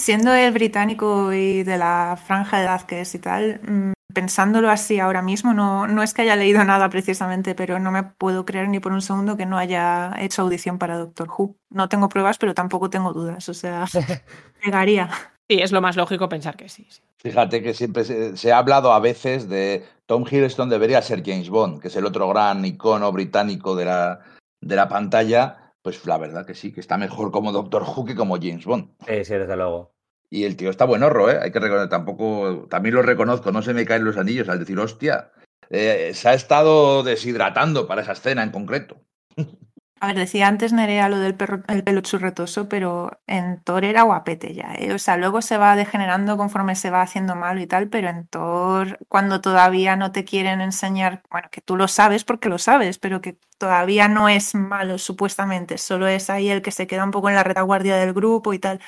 [0.00, 4.70] Siendo el británico y de la franja de edad que es y tal, mm, pensándolo
[4.70, 8.44] así ahora mismo, no, no es que haya leído nada precisamente, pero no me puedo
[8.44, 11.56] creer ni por un segundo que no haya hecho audición para Doctor Who.
[11.70, 13.48] No tengo pruebas, pero tampoco tengo dudas.
[13.48, 13.86] O sea,
[14.64, 15.10] pegaría.
[15.48, 16.86] Sí, es lo más lógico pensar que sí.
[17.18, 21.80] Fíjate que siempre se, ha hablado a veces de Tom Hiddleston debería ser James Bond,
[21.80, 24.20] que es el otro gran icono británico de la,
[24.60, 25.74] de la pantalla.
[25.82, 28.90] Pues la verdad que sí, que está mejor como Doctor Who que como James Bond.
[29.06, 29.92] Sí, sí, desde luego.
[30.30, 31.38] Y el tío está buenorro, ¿eh?
[31.42, 34.78] Hay que reconocer, tampoco, también lo reconozco, no se me caen los anillos al decir,
[34.78, 35.30] hostia,
[35.68, 38.96] eh, se ha estado deshidratando para esa escena en concreto.
[40.02, 44.02] A ver, decía antes Nerea lo del perro, el pelo churretoso, pero en Thor era
[44.02, 44.92] guapete ya, ¿eh?
[44.92, 48.26] O sea, luego se va degenerando conforme se va haciendo malo y tal, pero en
[48.26, 52.98] Thor, cuando todavía no te quieren enseñar, bueno, que tú lo sabes porque lo sabes,
[52.98, 57.12] pero que todavía no es malo supuestamente, solo es ahí el que se queda un
[57.12, 58.80] poco en la retaguardia del grupo y tal.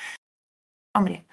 [0.93, 1.25] Hombre,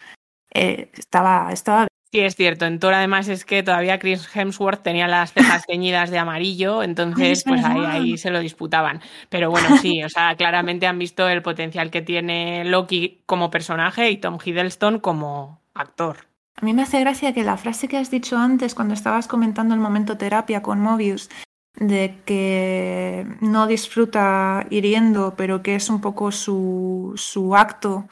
[0.55, 2.67] eh, estaba, estaba Sí, es cierto.
[2.67, 7.43] En Thor además es que todavía Chris Hemsworth tenía las cejas teñidas de amarillo, entonces
[7.47, 9.01] pues ahí, ahí se lo disputaban.
[9.31, 14.11] Pero bueno, sí, o sea, claramente han visto el potencial que tiene Loki como personaje
[14.11, 16.27] y Tom Hiddleston como actor.
[16.57, 19.75] A mí me hace gracia que la frase que has dicho antes cuando estabas comentando
[19.75, 21.31] el momento terapia con Mobius,
[21.77, 28.07] de que no disfruta hiriendo, pero que es un poco su, su acto,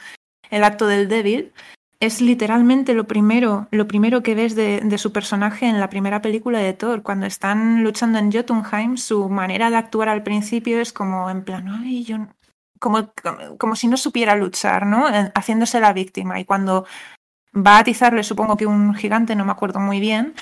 [0.50, 1.52] el acto del débil,
[2.00, 6.58] es literalmente lo primero, lo primero que ves de, su personaje en la primera película
[6.58, 7.02] de Thor.
[7.02, 11.68] Cuando están luchando en Jotunheim, su manera de actuar al principio es como en plan,
[11.68, 12.16] ay, yo
[12.78, 15.04] como, como, como si no supiera luchar, ¿no?
[15.34, 16.40] Haciéndose la víctima.
[16.40, 16.86] Y cuando
[17.54, 20.34] va a atizarle, supongo que un gigante, no me acuerdo muy bien,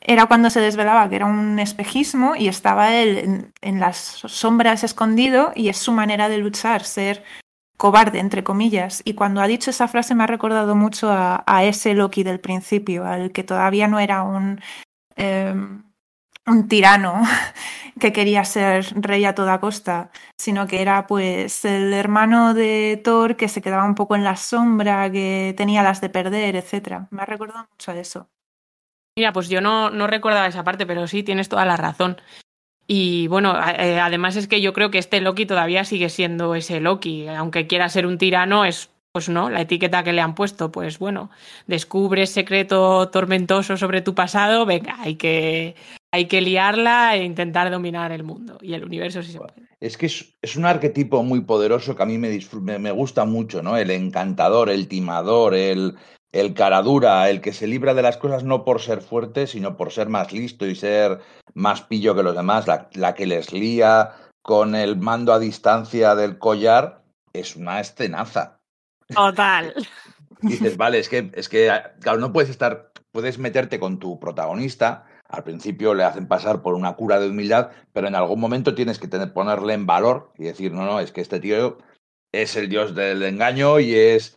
[0.00, 4.84] era cuando se desvelaba que era un espejismo y estaba él en, en las sombras
[4.84, 7.24] escondido y es su manera de luchar, ser
[7.80, 9.00] cobarde, entre comillas.
[9.06, 13.06] Y cuando ha dicho esa frase me ha recordado mucho a, ese Loki del principio,
[13.06, 14.60] al que todavía no era un,
[15.16, 15.54] eh,
[16.46, 17.22] un tirano
[17.98, 23.36] que quería ser rey a toda costa, sino que era pues el hermano de Thor
[23.36, 27.06] que se quedaba un poco en la sombra, que tenía las de perder, etc.
[27.10, 28.28] Me ha recordado mucho a eso.
[29.16, 32.20] Mira, pues yo no, no recordaba esa parte, pero sí, tienes toda la razón.
[32.92, 36.80] Y bueno, eh, además es que yo creo que este Loki todavía sigue siendo ese
[36.80, 37.28] Loki.
[37.28, 40.72] Aunque quiera ser un tirano, es pues no, la etiqueta que le han puesto.
[40.72, 41.30] Pues bueno,
[41.68, 45.76] descubres secreto tormentoso sobre tu pasado, venga, hay que,
[46.10, 49.68] hay que liarla e intentar dominar el mundo y el universo si se puede.
[49.78, 53.24] Es que es, es un arquetipo muy poderoso que a mí me, me, me, gusta
[53.24, 53.76] mucho, ¿no?
[53.76, 55.94] El encantador, el timador, el,
[56.32, 59.76] el cara dura, el que se libra de las cosas no por ser fuerte, sino
[59.76, 61.20] por ser más listo y ser
[61.54, 64.12] más pillo que los demás, la, la que les lía
[64.42, 67.02] con el mando a distancia del collar,
[67.32, 68.60] es una escenaza.
[69.08, 69.74] Total.
[70.42, 71.70] Dices, vale, es que, es que,
[72.00, 76.74] claro, no puedes estar, puedes meterte con tu protagonista, al principio le hacen pasar por
[76.74, 80.44] una cura de humildad, pero en algún momento tienes que tener, ponerle en valor y
[80.44, 81.78] decir, no, no, es que este tío
[82.32, 84.36] es el dios del engaño y es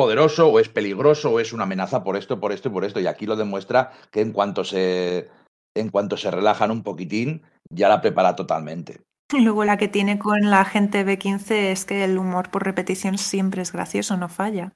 [0.00, 3.00] poderoso o es peligroso o es una amenaza por esto, por esto y por esto.
[3.00, 5.28] Y aquí lo demuestra que en cuanto se,
[5.76, 9.02] en cuanto se relajan un poquitín, ya la prepara totalmente.
[9.30, 13.18] Y luego la que tiene con la gente B15 es que el humor por repetición
[13.18, 14.72] siempre es gracioso, no falla.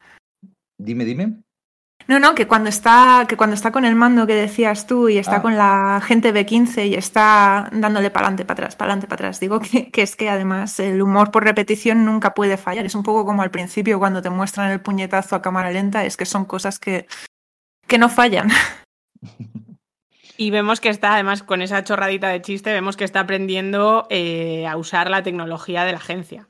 [0.78, 1.43] Dime, dime.
[2.06, 5.16] No, no, que cuando está, que cuando está con el mando que decías tú y
[5.16, 5.42] está ah.
[5.42, 9.40] con la gente B15 y está dándole para adelante, para atrás, para adelante, para atrás,
[9.40, 12.84] digo que, que, es que además el humor por repetición nunca puede fallar.
[12.84, 16.18] Es un poco como al principio cuando te muestran el puñetazo a cámara lenta, es
[16.18, 17.06] que son cosas que,
[17.86, 18.50] que no fallan.
[20.36, 24.66] Y vemos que está, además, con esa chorradita de chiste, vemos que está aprendiendo eh,
[24.66, 26.48] a usar la tecnología de la agencia.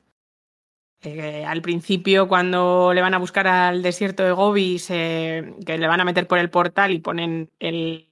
[1.05, 5.87] Eh, al principio, cuando le van a buscar al desierto de Gobi, se, que le
[5.87, 8.09] van a meter por el portal y ponen el.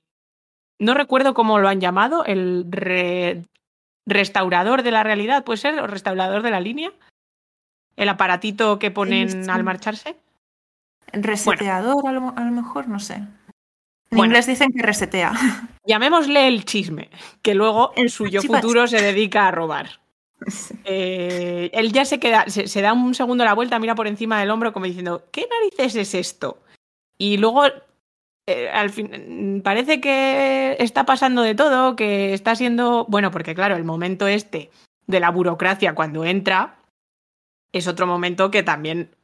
[0.79, 3.43] No recuerdo cómo lo han llamado, el re,
[4.05, 5.79] restaurador de la realidad, ¿puede ser?
[5.79, 6.91] ¿O restaurador de la línea?
[7.95, 9.49] El aparatito que ponen sí, sí.
[9.49, 10.15] al marcharse.
[11.11, 12.09] Reseteador, bueno.
[12.09, 13.15] a, lo, a, lo, mejor, no sé.
[13.15, 13.29] En
[14.11, 15.31] bueno, inglés dicen que resetea.
[15.85, 17.09] Llamémosle el chisme,
[17.41, 20.02] que luego el suyo futuro se dedica a robar.
[20.85, 24.49] Eh, él ya se queda, se, da un segundo la vuelta, mira por encima del
[24.49, 26.61] hombro como diciendo, ¿qué narices es esto?
[27.17, 27.63] Y luego
[28.47, 33.77] eh, al fin parece que está pasando de todo, que está siendo, bueno, porque claro,
[33.77, 34.71] el momento este
[35.07, 36.75] de la burocracia cuando entra
[37.71, 39.15] es otro momento que también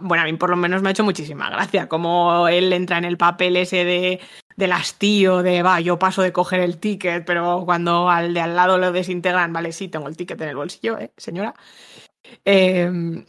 [0.00, 3.04] bueno, a mí por lo menos me ha hecho muchísima gracia, como él entra en
[3.04, 4.20] el papel ese de,
[4.56, 8.56] del hastío, de va, yo paso de coger el ticket, pero cuando al de al
[8.56, 11.54] lado lo desintegran, vale, sí, tengo el ticket en el bolsillo, ¿eh, señora?
[12.44, 13.24] Eh,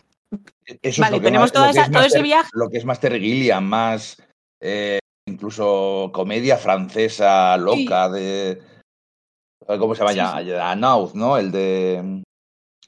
[0.82, 2.50] Eso vale, es lo que tenemos más, toda lo que esa, es todo ese viaje.
[2.54, 4.22] Lo que es más Terry más
[4.62, 8.62] eh, incluso comedia francesa loca de.
[9.66, 11.18] ¿Cómo se llama Sí, sí.
[11.18, 11.38] ¿no?
[11.38, 12.24] El de.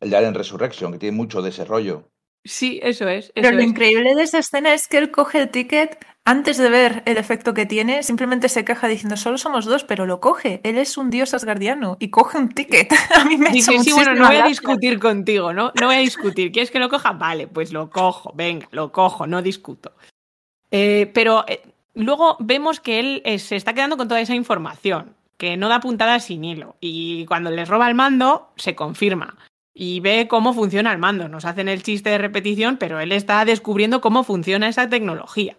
[0.01, 2.09] El de Alien Resurrection, que tiene mucho de ese rollo.
[2.45, 3.31] Sí, eso es.
[3.33, 3.65] Pero lo es.
[3.65, 7.53] increíble de esa escena es que él coge el ticket antes de ver el efecto
[7.53, 10.59] que tiene, simplemente se queja diciendo solo somos dos, pero lo coge.
[10.63, 12.91] Él es un dios asgardiano y coge un ticket.
[13.15, 15.71] A mí me Dice, sí, bueno, no voy a discutir contigo, ¿no?
[15.79, 16.51] No voy a discutir.
[16.51, 17.11] ¿Quieres que lo coja?
[17.11, 19.93] Vale, pues lo cojo, venga, lo cojo, no discuto.
[20.71, 21.61] Eh, pero eh,
[21.93, 25.79] luego vemos que él eh, se está quedando con toda esa información, que no da
[25.79, 26.75] puntada sin hilo.
[26.79, 29.37] Y cuando les roba el mando, se confirma.
[29.77, 31.27] Y ve cómo funciona el mando.
[31.27, 35.57] Nos hacen el chiste de repetición, pero él está descubriendo cómo funciona esa tecnología.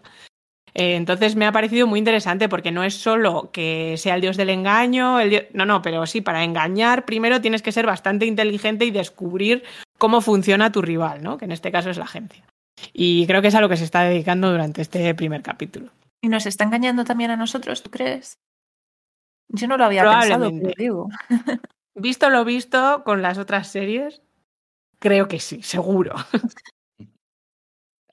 [0.73, 4.37] Eh, entonces me ha parecido muy interesante porque no es solo que sea el dios
[4.37, 5.43] del engaño, el dios...
[5.53, 9.63] no, no, pero sí, para engañar primero tienes que ser bastante inteligente y descubrir
[9.97, 11.37] cómo funciona tu rival, ¿no?
[11.37, 12.43] que en este caso es la agencia.
[12.93, 15.91] Y creo que es a lo que se está dedicando durante este primer capítulo.
[16.21, 18.37] ¿Y nos está engañando también a nosotros, tú crees?
[19.49, 21.09] Yo no lo había pensado, pero digo.
[21.99, 24.21] Visto lo visto con las otras series,
[24.99, 26.13] creo que sí, seguro.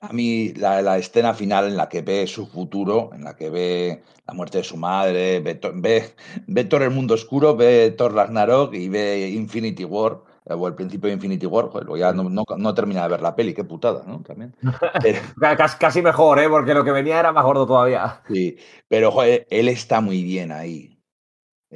[0.01, 3.49] A mí la, la, escena final en la que ve su futuro, en la que
[3.49, 6.15] ve la muerte de su madre, ve, ve,
[6.47, 11.07] ve Thor el mundo oscuro, ve Thor Ragnarok y ve Infinity War, o el principio
[11.07, 14.03] de Infinity War, joder, ya no, no, no, termina de ver la peli, qué putada,
[14.05, 14.21] ¿no?
[14.21, 14.55] También.
[15.01, 15.19] Pero...
[15.79, 16.49] Casi mejor, ¿eh?
[16.49, 18.21] Porque lo que venía era más gordo todavía.
[18.27, 18.57] Sí,
[18.87, 20.94] pero joder, él está muy bien ahí.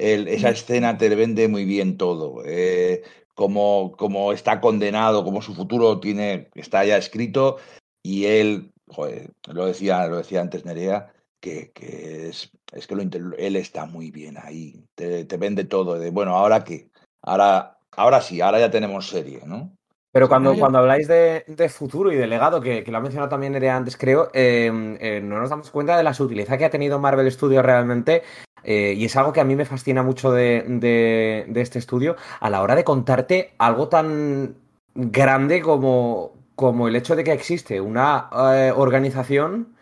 [0.00, 2.42] Él, esa escena te vende muy bien todo.
[2.46, 3.02] Eh,
[3.34, 7.58] como, como está condenado, como su futuro tiene, está ya escrito,
[8.02, 13.02] y él, joder, lo decía, lo decía antes Nerea, que, que es, es, que lo,
[13.38, 16.90] él está muy bien ahí, te, te vende todo, de bueno, ahora qué,
[17.22, 19.74] ahora, ahora sí, ahora ya tenemos serie, ¿no?
[20.12, 23.28] Pero cuando, cuando habláis de, de, futuro y de legado, que, que, lo ha mencionado
[23.28, 26.70] también Nerea antes, creo, eh, eh, no nos damos cuenta de la sutileza que ha
[26.70, 28.24] tenido Marvel Studios realmente
[28.64, 32.16] eh, y es algo que a mí me fascina mucho de, de, de, este estudio
[32.40, 34.56] a la hora de contarte algo tan
[34.94, 39.74] grande como, como el hecho de que existe una eh, organización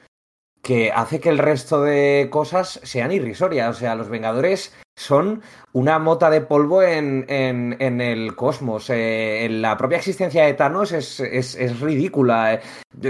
[0.62, 3.76] que hace que el resto de cosas sean irrisorias.
[3.76, 8.90] O sea, los Vengadores son una mota de polvo en, en, en el cosmos.
[8.90, 12.60] Eh, la propia existencia de Thanos es, es, es ridícula.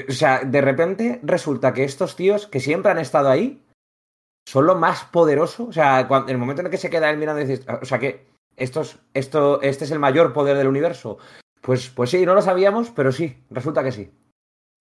[0.09, 3.61] O sea, de repente resulta que estos tíos que siempre han estado ahí
[4.49, 5.67] son lo más poderoso.
[5.67, 7.65] O sea, cuando, en el momento en el que se queda él mirando y dice,
[7.71, 8.27] o sea, que
[8.57, 11.19] estos, esto, este es el mayor poder del universo.
[11.61, 14.11] Pues, pues sí, no lo sabíamos, pero sí, resulta que sí.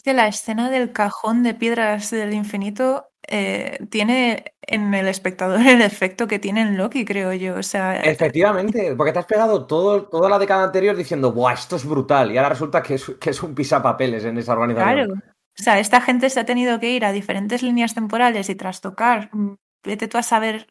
[0.03, 5.82] Que la escena del cajón de piedras del infinito eh, tiene en el espectador el
[5.82, 7.55] efecto que tiene en Loki, creo yo.
[7.55, 11.76] O sea, Efectivamente, porque te has pegado todo, toda la década anterior diciendo, ¡buah, esto
[11.76, 12.32] es brutal!
[12.32, 15.07] Y ahora resulta que es, que es un pisapapeles en esa organización.
[15.07, 15.36] Claro.
[15.59, 19.29] O sea, esta gente se ha tenido que ir a diferentes líneas temporales y trastocar.
[19.33, 20.67] Mm, vete tú a saber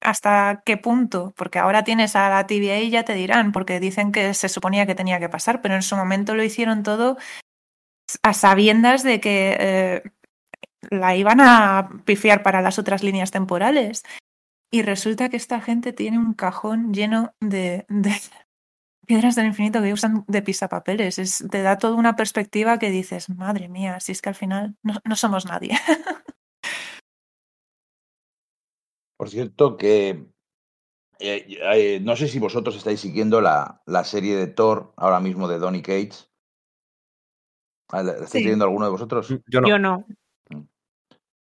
[0.00, 4.12] hasta qué punto, porque ahora tienes a la TVA y ya te dirán, porque dicen
[4.12, 7.16] que se suponía que tenía que pasar, pero en su momento lo hicieron todo
[8.22, 10.02] a sabiendas de que eh,
[10.90, 14.02] la iban a pifiar para las otras líneas temporales.
[14.70, 18.12] Y resulta que esta gente tiene un cajón lleno de, de
[19.06, 21.18] piedras del infinito que usan de pisapapeles.
[21.18, 24.76] Es, te da toda una perspectiva que dices, madre mía, si es que al final
[24.82, 25.76] no, no somos nadie.
[29.16, 30.32] Por cierto, que
[31.20, 35.46] eh, eh, no sé si vosotros estáis siguiendo la, la, serie de Thor ahora mismo
[35.46, 36.28] de Donny Cates.
[37.92, 38.38] ¿La estáis sí.
[38.38, 39.28] siguiendo alguno de vosotros?
[39.46, 39.68] Yo no.
[39.68, 40.04] Yo no.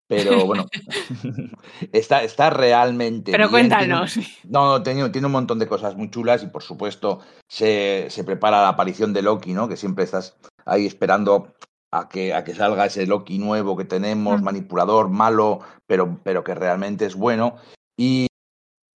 [0.09, 0.67] Pero bueno,
[1.93, 3.31] está, está realmente.
[3.31, 3.69] Pero bien.
[3.69, 4.15] cuéntanos.
[4.15, 8.07] Tiene, no, no tiene, tiene, un montón de cosas muy chulas y por supuesto se,
[8.09, 9.69] se prepara la aparición de Loki, ¿no?
[9.69, 11.55] Que siempre estás ahí esperando
[11.91, 14.45] a que, a que salga ese Loki nuevo que tenemos, mm.
[14.45, 17.57] manipulador, malo, pero, pero que realmente es bueno.
[17.97, 18.29] Y,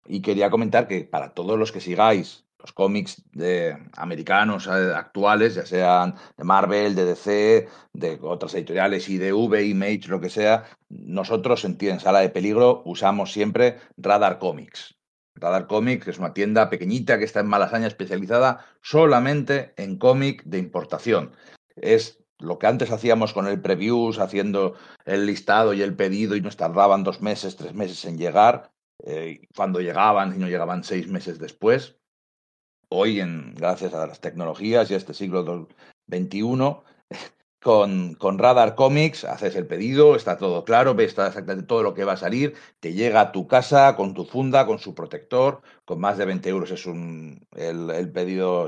[0.08, 5.56] y, quería comentar que para todos los que sigáis los cómics de americanos eh, actuales,
[5.56, 11.66] ya sean de Marvel, de DC, de otras editoriales, IDV, Image, lo que sea, nosotros
[11.66, 14.96] en, en Sala de Peligro usamos siempre Radar Comics.
[15.36, 20.60] Radar Comics es una tienda pequeñita que está en Malasaña especializada solamente en cómic de
[20.60, 21.32] importación.
[21.76, 26.42] Es lo que antes hacíamos con el previews, haciendo el listado y el pedido y
[26.42, 28.72] nos tardaban dos meses, tres meses en llegar,
[29.04, 31.98] eh, cuando llegaban y no llegaban seis meses después.
[32.94, 35.70] Hoy, en, gracias a las tecnologías y a este siglo
[36.12, 36.42] XXI,
[37.64, 42.04] con, con, Radar Comics haces el pedido, está todo claro, ves exactamente todo lo que
[42.04, 46.02] va a salir, te llega a tu casa con tu funda, con su protector, con
[46.02, 48.68] más de 20 euros es un, el, el pedido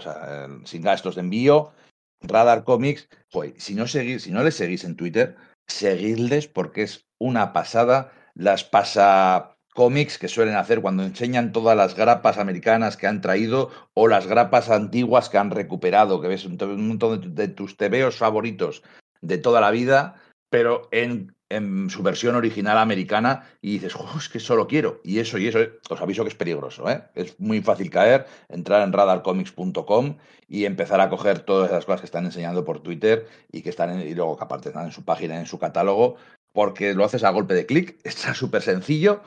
[0.63, 1.74] sin gastos de envío.
[2.21, 5.36] Radar Comics, joder, si no, seguís, si no les seguís en Twitter,
[5.67, 11.95] seguidles porque es una pasada las pasa cómics que suelen hacer cuando enseñan todas las
[11.95, 16.57] grapas americanas que han traído o las grapas antiguas que han recuperado, que ves un,
[16.88, 18.84] montón de, tus tebeos favoritos
[19.21, 20.15] de toda la vida,
[20.49, 25.01] pero en, en su versión original americana y dices, oh, es que solo quiero.
[25.03, 25.59] Y eso, y eso,
[25.89, 27.03] os aviso que es peligroso, ¿eh?
[27.15, 30.17] Es muy fácil caer, entrar en radarcomics.com
[30.47, 33.89] y empezar a coger todas esas cosas que están enseñando por Twitter y que están
[33.89, 36.17] en, y luego que aparte están en su página, en su catálogo,
[36.51, 39.24] porque lo haces a golpe de clic, está súper sencillo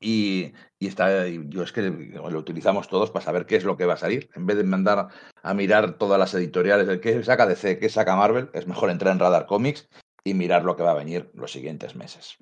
[0.00, 3.86] y, y, está, yo es que lo utilizamos todos para saber qué es lo que
[3.86, 4.30] va a salir.
[4.34, 5.08] En vez de mandar
[5.42, 9.12] a mirar todas las editoriales, el que saca DC, qué saca Marvel, es mejor entrar
[9.12, 9.88] en Radar Comics
[10.24, 12.36] y mirar lo que va a venir los siguientes meses.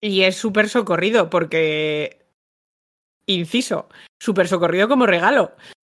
[0.00, 2.26] Y es súper socorrido porque,
[3.26, 3.88] inciso,
[4.20, 5.52] súper socorrido como regalo.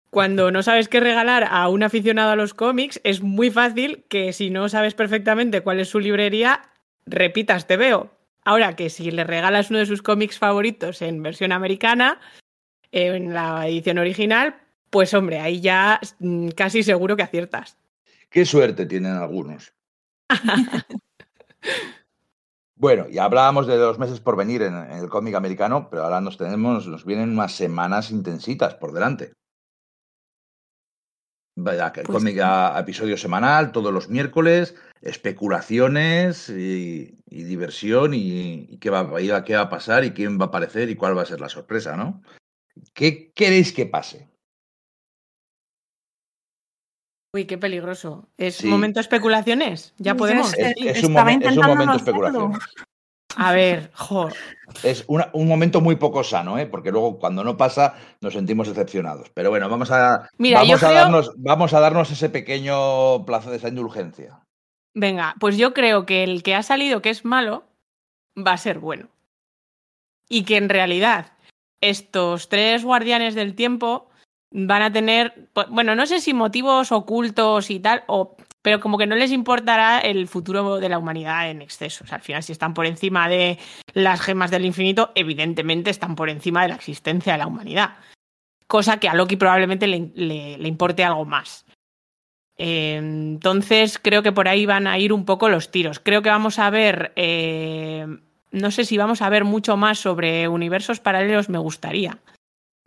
[0.10, 4.34] Cuando no sabes qué regalar a un aficionado a los cómics, es muy fácil que
[4.34, 6.72] si no sabes perfectamente cuál es su librería,
[7.06, 8.15] repitas te veo.
[8.46, 12.20] Ahora que si le regalas uno de sus cómics favoritos en versión americana,
[12.92, 14.56] en la edición original,
[14.92, 17.78] pues hombre, ahí ya mm, casi seguro que aciertas.
[18.30, 19.74] Qué suerte tienen algunos.
[22.76, 26.22] bueno, ya hablábamos de los meses por venir en, en el cómic americano, pero ahora
[26.22, 29.34] nos tenemos, nos vienen unas semanas intensitas por delante.
[31.58, 32.40] Vaya, Pues cómic sí.
[32.42, 39.22] a, a episodio semanal, todos los miércoles, especulaciones y, y diversión y, y qué, va,
[39.22, 41.40] y qué va a pasar y quién va a aparecer y cuál va a ser
[41.40, 42.22] la sorpresa, ¿no?
[42.94, 44.28] ¿Qué queréis que pase?
[47.34, 48.28] Uy, qué peligroso.
[48.38, 48.68] ¿Es Sí.
[48.68, 49.94] momento de especulaciones?
[49.98, 50.54] ¿Ya podemos?
[50.54, 52.54] Es, es un, momen- es un intentando momento no especulación.
[53.38, 54.30] A ver, jo,
[54.84, 56.66] Es una- un momento muy poco sano, ¿eh?
[56.66, 59.30] porque luego cuando no pasa nos sentimos decepcionados.
[59.34, 63.52] Pero bueno, vamos a, Mira, vamos a, creo- darnos, vamos a darnos ese pequeño plazo
[63.52, 64.40] de esa indulgencia.
[64.94, 67.64] Venga, pues yo creo que el que ha salido que es malo
[68.38, 69.10] va a ser bueno.
[70.28, 71.34] Y que en realidad
[71.82, 74.10] estos tres guardianes del tiempo
[74.52, 78.36] van a tener, bueno, no sé si motivos ocultos y tal, o,
[78.66, 82.04] pero como que no les importará el futuro de la humanidad en exceso.
[82.04, 83.60] O sea, al final, si están por encima de
[83.94, 87.98] las gemas del infinito, evidentemente están por encima de la existencia de la humanidad.
[88.66, 91.64] Cosa que a Loki probablemente le, importe algo más.
[92.58, 96.00] Entonces, creo que por ahí van a ir un poco los tiros.
[96.00, 97.14] Creo que vamos a ver.
[97.16, 98.08] eh,
[98.50, 102.18] no sé si vamos a ver mucho más sobre universos paralelos, me gustaría.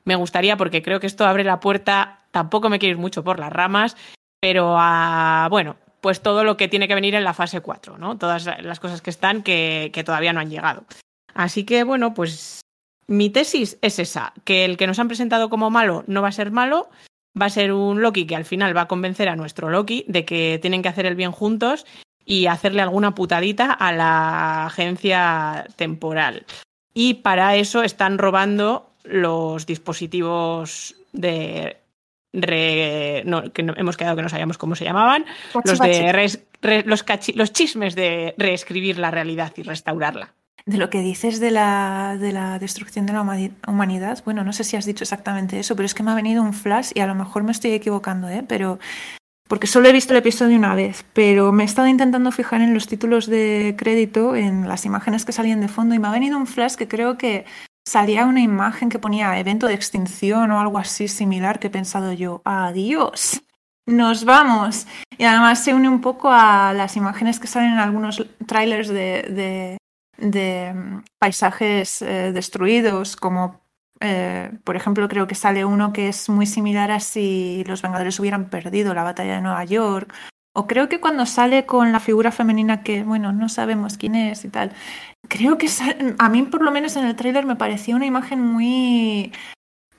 [0.05, 2.24] Me gustaría porque creo que esto abre la puerta.
[2.33, 3.97] Tampoco me quiero ir mucho por las ramas,
[4.41, 5.49] pero a.
[5.51, 8.18] Bueno, pues todo lo que tiene que venir en la fase 4, ¿no?
[8.18, 10.84] Todas las cosas que están que, que todavía no han llegado.
[11.34, 12.61] Así que, bueno, pues
[13.07, 16.32] mi tesis es esa: que el que nos han presentado como malo no va a
[16.32, 16.89] ser malo,
[17.41, 20.24] va a ser un Loki que al final va a convencer a nuestro Loki de
[20.24, 21.86] que tienen que hacer el bien juntos
[22.24, 26.45] y hacerle alguna putadita a la agencia temporal.
[26.93, 31.78] Y para eso están robando los dispositivos de...
[32.33, 35.24] re- no, que no- hemos quedado que no sabíamos cómo se llamaban,
[35.72, 36.12] los de
[36.61, 40.35] re- los, cachi- los chismes de reescribir la realidad y restaurarla.
[40.66, 44.53] De lo que dices de la, de la destrucción de la humani- humanidad, bueno, no
[44.53, 47.01] sé si has dicho exactamente eso, pero es que me ha venido un flash y
[47.01, 48.45] a lo mejor me estoy equivocando, ¿eh?
[48.47, 48.79] Pero
[49.49, 52.74] porque solo he visto el episodio una vez, pero me he estado intentando fijar en
[52.74, 56.37] los títulos de crédito, en las imágenes que salían de fondo y me ha venido
[56.37, 57.47] un flash que creo que
[57.89, 62.12] salía una imagen que ponía evento de extinción o algo así similar que he pensado
[62.12, 63.43] yo, adiós,
[63.86, 64.86] nos vamos.
[65.16, 69.22] Y además se une un poco a las imágenes que salen en algunos trailers de,
[69.22, 69.78] de
[70.18, 73.61] de mm, paisajes eh, destruidos, como
[74.01, 78.20] eh, por ejemplo creo que sale uno que es muy similar a si los Vengadores
[78.20, 80.12] hubieran perdido la batalla de Nueva York,
[80.59, 84.45] o creo que cuando sale con la figura femenina que, bueno, no sabemos quién es
[84.45, 84.73] y tal,
[85.29, 85.69] creo que
[86.19, 89.33] a mí por lo menos en el tráiler me parecía una imagen muy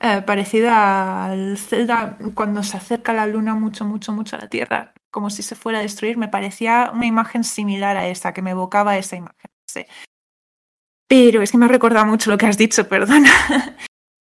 [0.01, 4.93] eh, parecida al Zelda cuando se acerca la luna mucho, mucho, mucho a la Tierra,
[5.11, 8.51] como si se fuera a destruir, me parecía una imagen similar a esa, que me
[8.51, 9.51] evocaba esa imagen.
[11.07, 13.31] Pero es que me ha recordado mucho lo que has dicho, perdona.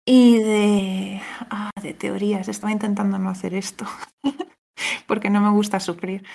[0.06, 3.86] Y de, ah, de teorías, estaba intentando no hacer esto,
[5.08, 6.26] porque no me gusta sufrir.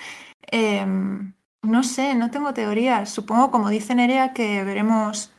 [0.41, 1.33] Em,
[1.63, 3.09] no sé, no tengo teorías.
[3.09, 5.33] Supongo, como dice Nerea, que veremos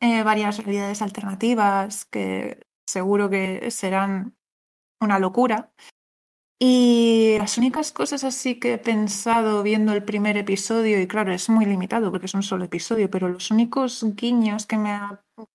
[0.00, 4.36] eh, varias realidades alternativas que seguro que serán
[5.00, 5.72] una locura.
[6.60, 11.48] Y las únicas cosas así que he pensado viendo el primer episodio, y claro, es
[11.48, 14.98] muy limitado porque es un solo episodio, pero los únicos guiños que me,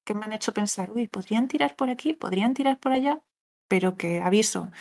[0.06, 3.22] que me han hecho pensar, uy, podrían tirar por aquí, podrían tirar por allá,
[3.68, 4.72] pero que aviso,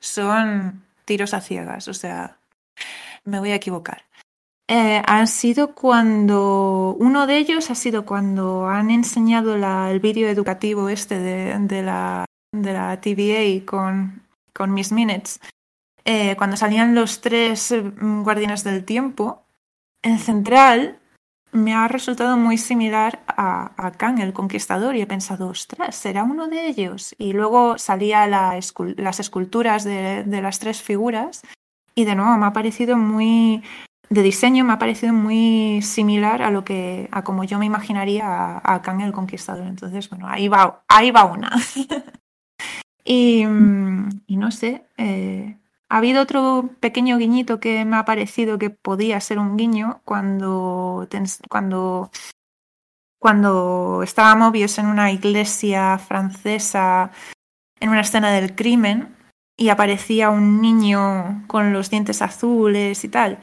[0.00, 2.38] son tiros a ciegas, o sea,
[3.24, 4.04] me voy a equivocar.
[4.68, 9.54] Eh, han sido cuando, uno de ellos ha sido cuando han enseñado
[9.88, 15.40] el vídeo educativo este de, de la, de la TVA con, con Miss Minutes,
[16.04, 19.46] eh, cuando salían los tres mm, guardianes del tiempo,
[20.02, 20.98] en central
[21.52, 26.24] me ha resultado muy similar a, a Kang el Conquistador y he pensado, ostras, ¿será
[26.24, 27.14] uno de ellos?
[27.18, 28.58] Y luego salía la
[28.96, 31.42] las esculturas de, de las tres figuras
[31.94, 33.62] y de nuevo me ha parecido muy,
[34.10, 38.24] de diseño me ha parecido muy similar a lo que, a como yo me imaginaría
[38.26, 39.66] a, a el Conquistador.
[39.66, 41.50] Entonces, bueno, ahí va, ahí va una.
[43.04, 45.56] y, mm, y no sé, eh,
[45.88, 51.08] ha habido otro pequeño guiñito que me ha parecido que podía ser un guiño cuando,
[51.48, 52.10] cuando,
[53.18, 57.10] cuando estaba Mobius en una iglesia francesa
[57.80, 59.14] en una escena del crimen
[59.56, 63.38] y aparecía un niño con los dientes azules y tal.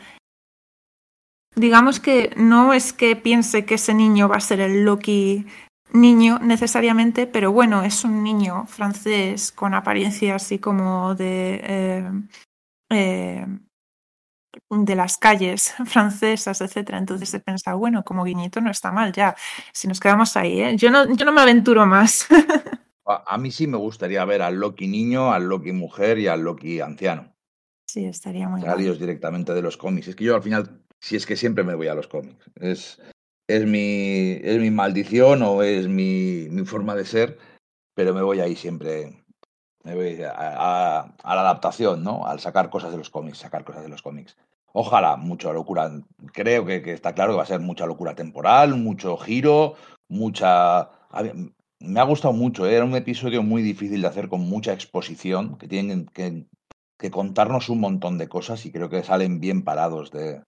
[1.56, 5.46] digamos que no es que piense que ese niño va a ser el Loki
[5.96, 12.12] niño necesariamente, pero bueno, es un niño francés con apariencia así como de, eh,
[12.92, 13.46] eh,
[14.70, 16.98] de las calles francesas, etcétera.
[16.98, 19.36] Entonces he pensado, bueno, como guiñito no está mal ya,
[19.74, 20.76] si nos quedamos ahí, ¿eh?
[20.78, 22.28] yo, no, yo no me aventuro más.
[23.06, 26.80] a, mí sí me gustaría ver al Loki niño, al Loki mujer y al Loki
[26.80, 27.34] anciano.
[27.88, 30.08] Sí, estaría muy Salidos directamente de los cómics.
[30.08, 32.50] Es que yo al final, si es que siempre me voy a los cómics.
[32.56, 33.00] Es,
[33.48, 37.38] es mi, es mi maldición o es mi, mi forma de ser,
[37.94, 39.26] pero me voy ahí siempre
[39.86, 42.26] me voy a, a, la adaptación, ¿no?
[42.26, 44.36] Al sacar cosas de los cómics, sacar cosas de los cómics.
[44.74, 45.92] Ojalá, mucha locura.
[46.34, 49.76] Creo que, que, está claro que va a ser mucha locura temporal, mucho giro,
[50.10, 50.90] mucha.
[51.80, 52.74] Me ha gustado mucho, ¿eh?
[52.74, 56.48] era un episodio muy difícil de hacer con mucha exposición, que tienen que,
[56.98, 60.42] que contarnos un montón de cosas y creo que salen bien parados de,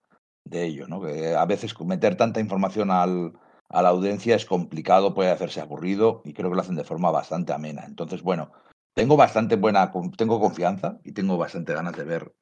[0.50, 1.02] de ello, ¿no?
[1.02, 3.34] Que a veces meter tanta información al,
[3.70, 7.12] a la audiencia es complicado, puede hacerse aburrido y creo que lo hacen de forma
[7.12, 7.84] bastante amena.
[7.86, 8.52] Entonces, bueno,
[8.94, 12.36] tengo bastante buena, tengo confianza y tengo bastante ganas de ver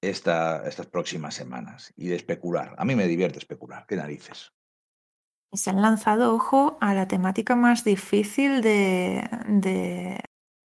[0.00, 2.74] esta, estas próximas semanas y de especular.
[2.78, 4.52] A mí me divierte especular, qué narices.
[5.52, 10.20] Se han lanzado, ojo, a la temática más difícil de, de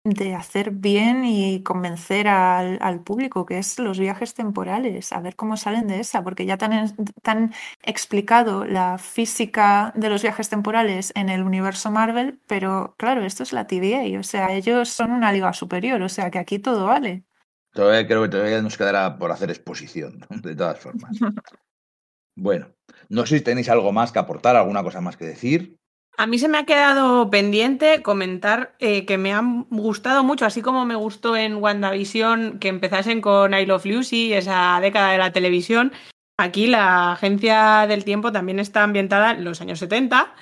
[0.04, 5.36] de hacer bien y convencer al, al, público, que es los viajes temporales, a ver
[5.36, 7.52] cómo salen de esa, porque ya tan, tan
[7.84, 13.52] explicado la física de los viajes temporales en el universo Marvel, pero claro, esto es
[13.52, 17.24] la TVA, o sea, ellos son una liga superior, o sea que aquí todo vale.
[17.72, 21.16] Todavía creo que todavía nos quedará por hacer exposición, de todas formas.
[22.34, 22.74] bueno,
[23.08, 25.78] no sé si tenéis algo más que aportar, alguna cosa más que decir.
[26.18, 30.60] A mí se me ha quedado pendiente comentar eh, que me han gustado mucho, así
[30.60, 35.32] como me gustó en WandaVision que empezasen con I Love Lucy, esa década de la
[35.32, 35.92] televisión.
[36.38, 40.34] Aquí la agencia del tiempo también está ambientada en los años 70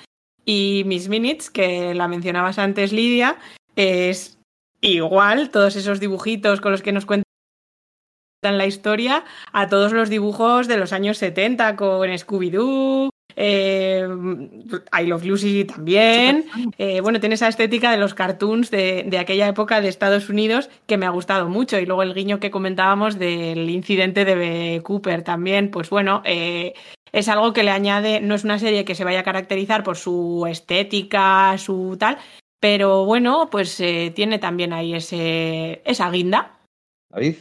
[0.45, 3.39] y Miss Minutes, que la mencionabas antes Lidia,
[3.77, 4.39] es
[4.81, 7.25] igual, todos esos dibujitos con los que nos cuentan
[8.43, 13.11] la historia a todos los dibujos de los años 70 con Scooby-Doo,
[13.43, 14.07] eh,
[14.93, 16.45] I Love Lucy también.
[16.77, 20.69] Eh, bueno, tiene esa estética de los cartoons de, de, aquella época de Estados Unidos
[20.87, 21.79] que me ha gustado mucho.
[21.79, 26.75] Y luego el guiño que comentábamos del incidente de Cooper también, pues bueno, eh,
[27.13, 29.97] es algo que le añade, no es una serie que se vaya a caracterizar por
[29.97, 32.19] su estética, su tal,
[32.61, 36.61] pero bueno, pues eh, tiene también ahí ese, esa guinda.
[37.11, 37.37] David.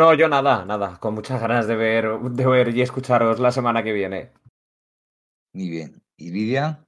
[0.00, 3.82] No, yo nada, nada, con muchas ganas de ver, de ver y escucharos la semana
[3.82, 4.30] que viene.
[5.52, 6.02] Muy bien.
[6.16, 6.86] ¿Y Lidia?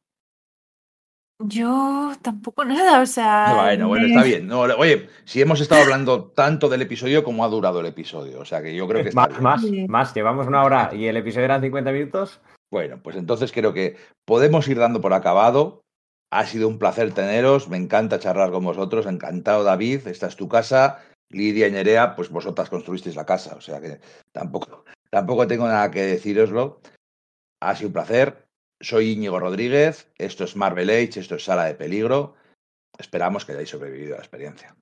[1.38, 3.52] Yo tampoco nada, o sea.
[3.54, 4.46] Bueno, bueno, está bien.
[4.46, 8.46] No, oye, si hemos estado hablando tanto del episodio como ha durado el episodio, o
[8.46, 9.90] sea que yo creo que está más, bien.
[9.90, 12.40] más, más, llevamos una hora y el episodio eran 50 minutos.
[12.70, 15.82] Bueno, pues entonces creo que podemos ir dando por acabado.
[16.30, 20.48] Ha sido un placer teneros, me encanta charlar con vosotros, encantado David, esta es tu
[20.48, 21.00] casa.
[21.32, 24.00] Lidia y Nerea, pues vosotras construisteis la casa, o sea que
[24.32, 26.80] tampoco, tampoco tengo nada que deciroslo.
[27.60, 28.46] Ha sido un placer.
[28.80, 32.34] Soy Íñigo Rodríguez, esto es Marvel Age, esto es Sala de Peligro.
[32.98, 34.76] Esperamos que hayáis sobrevivido a la experiencia.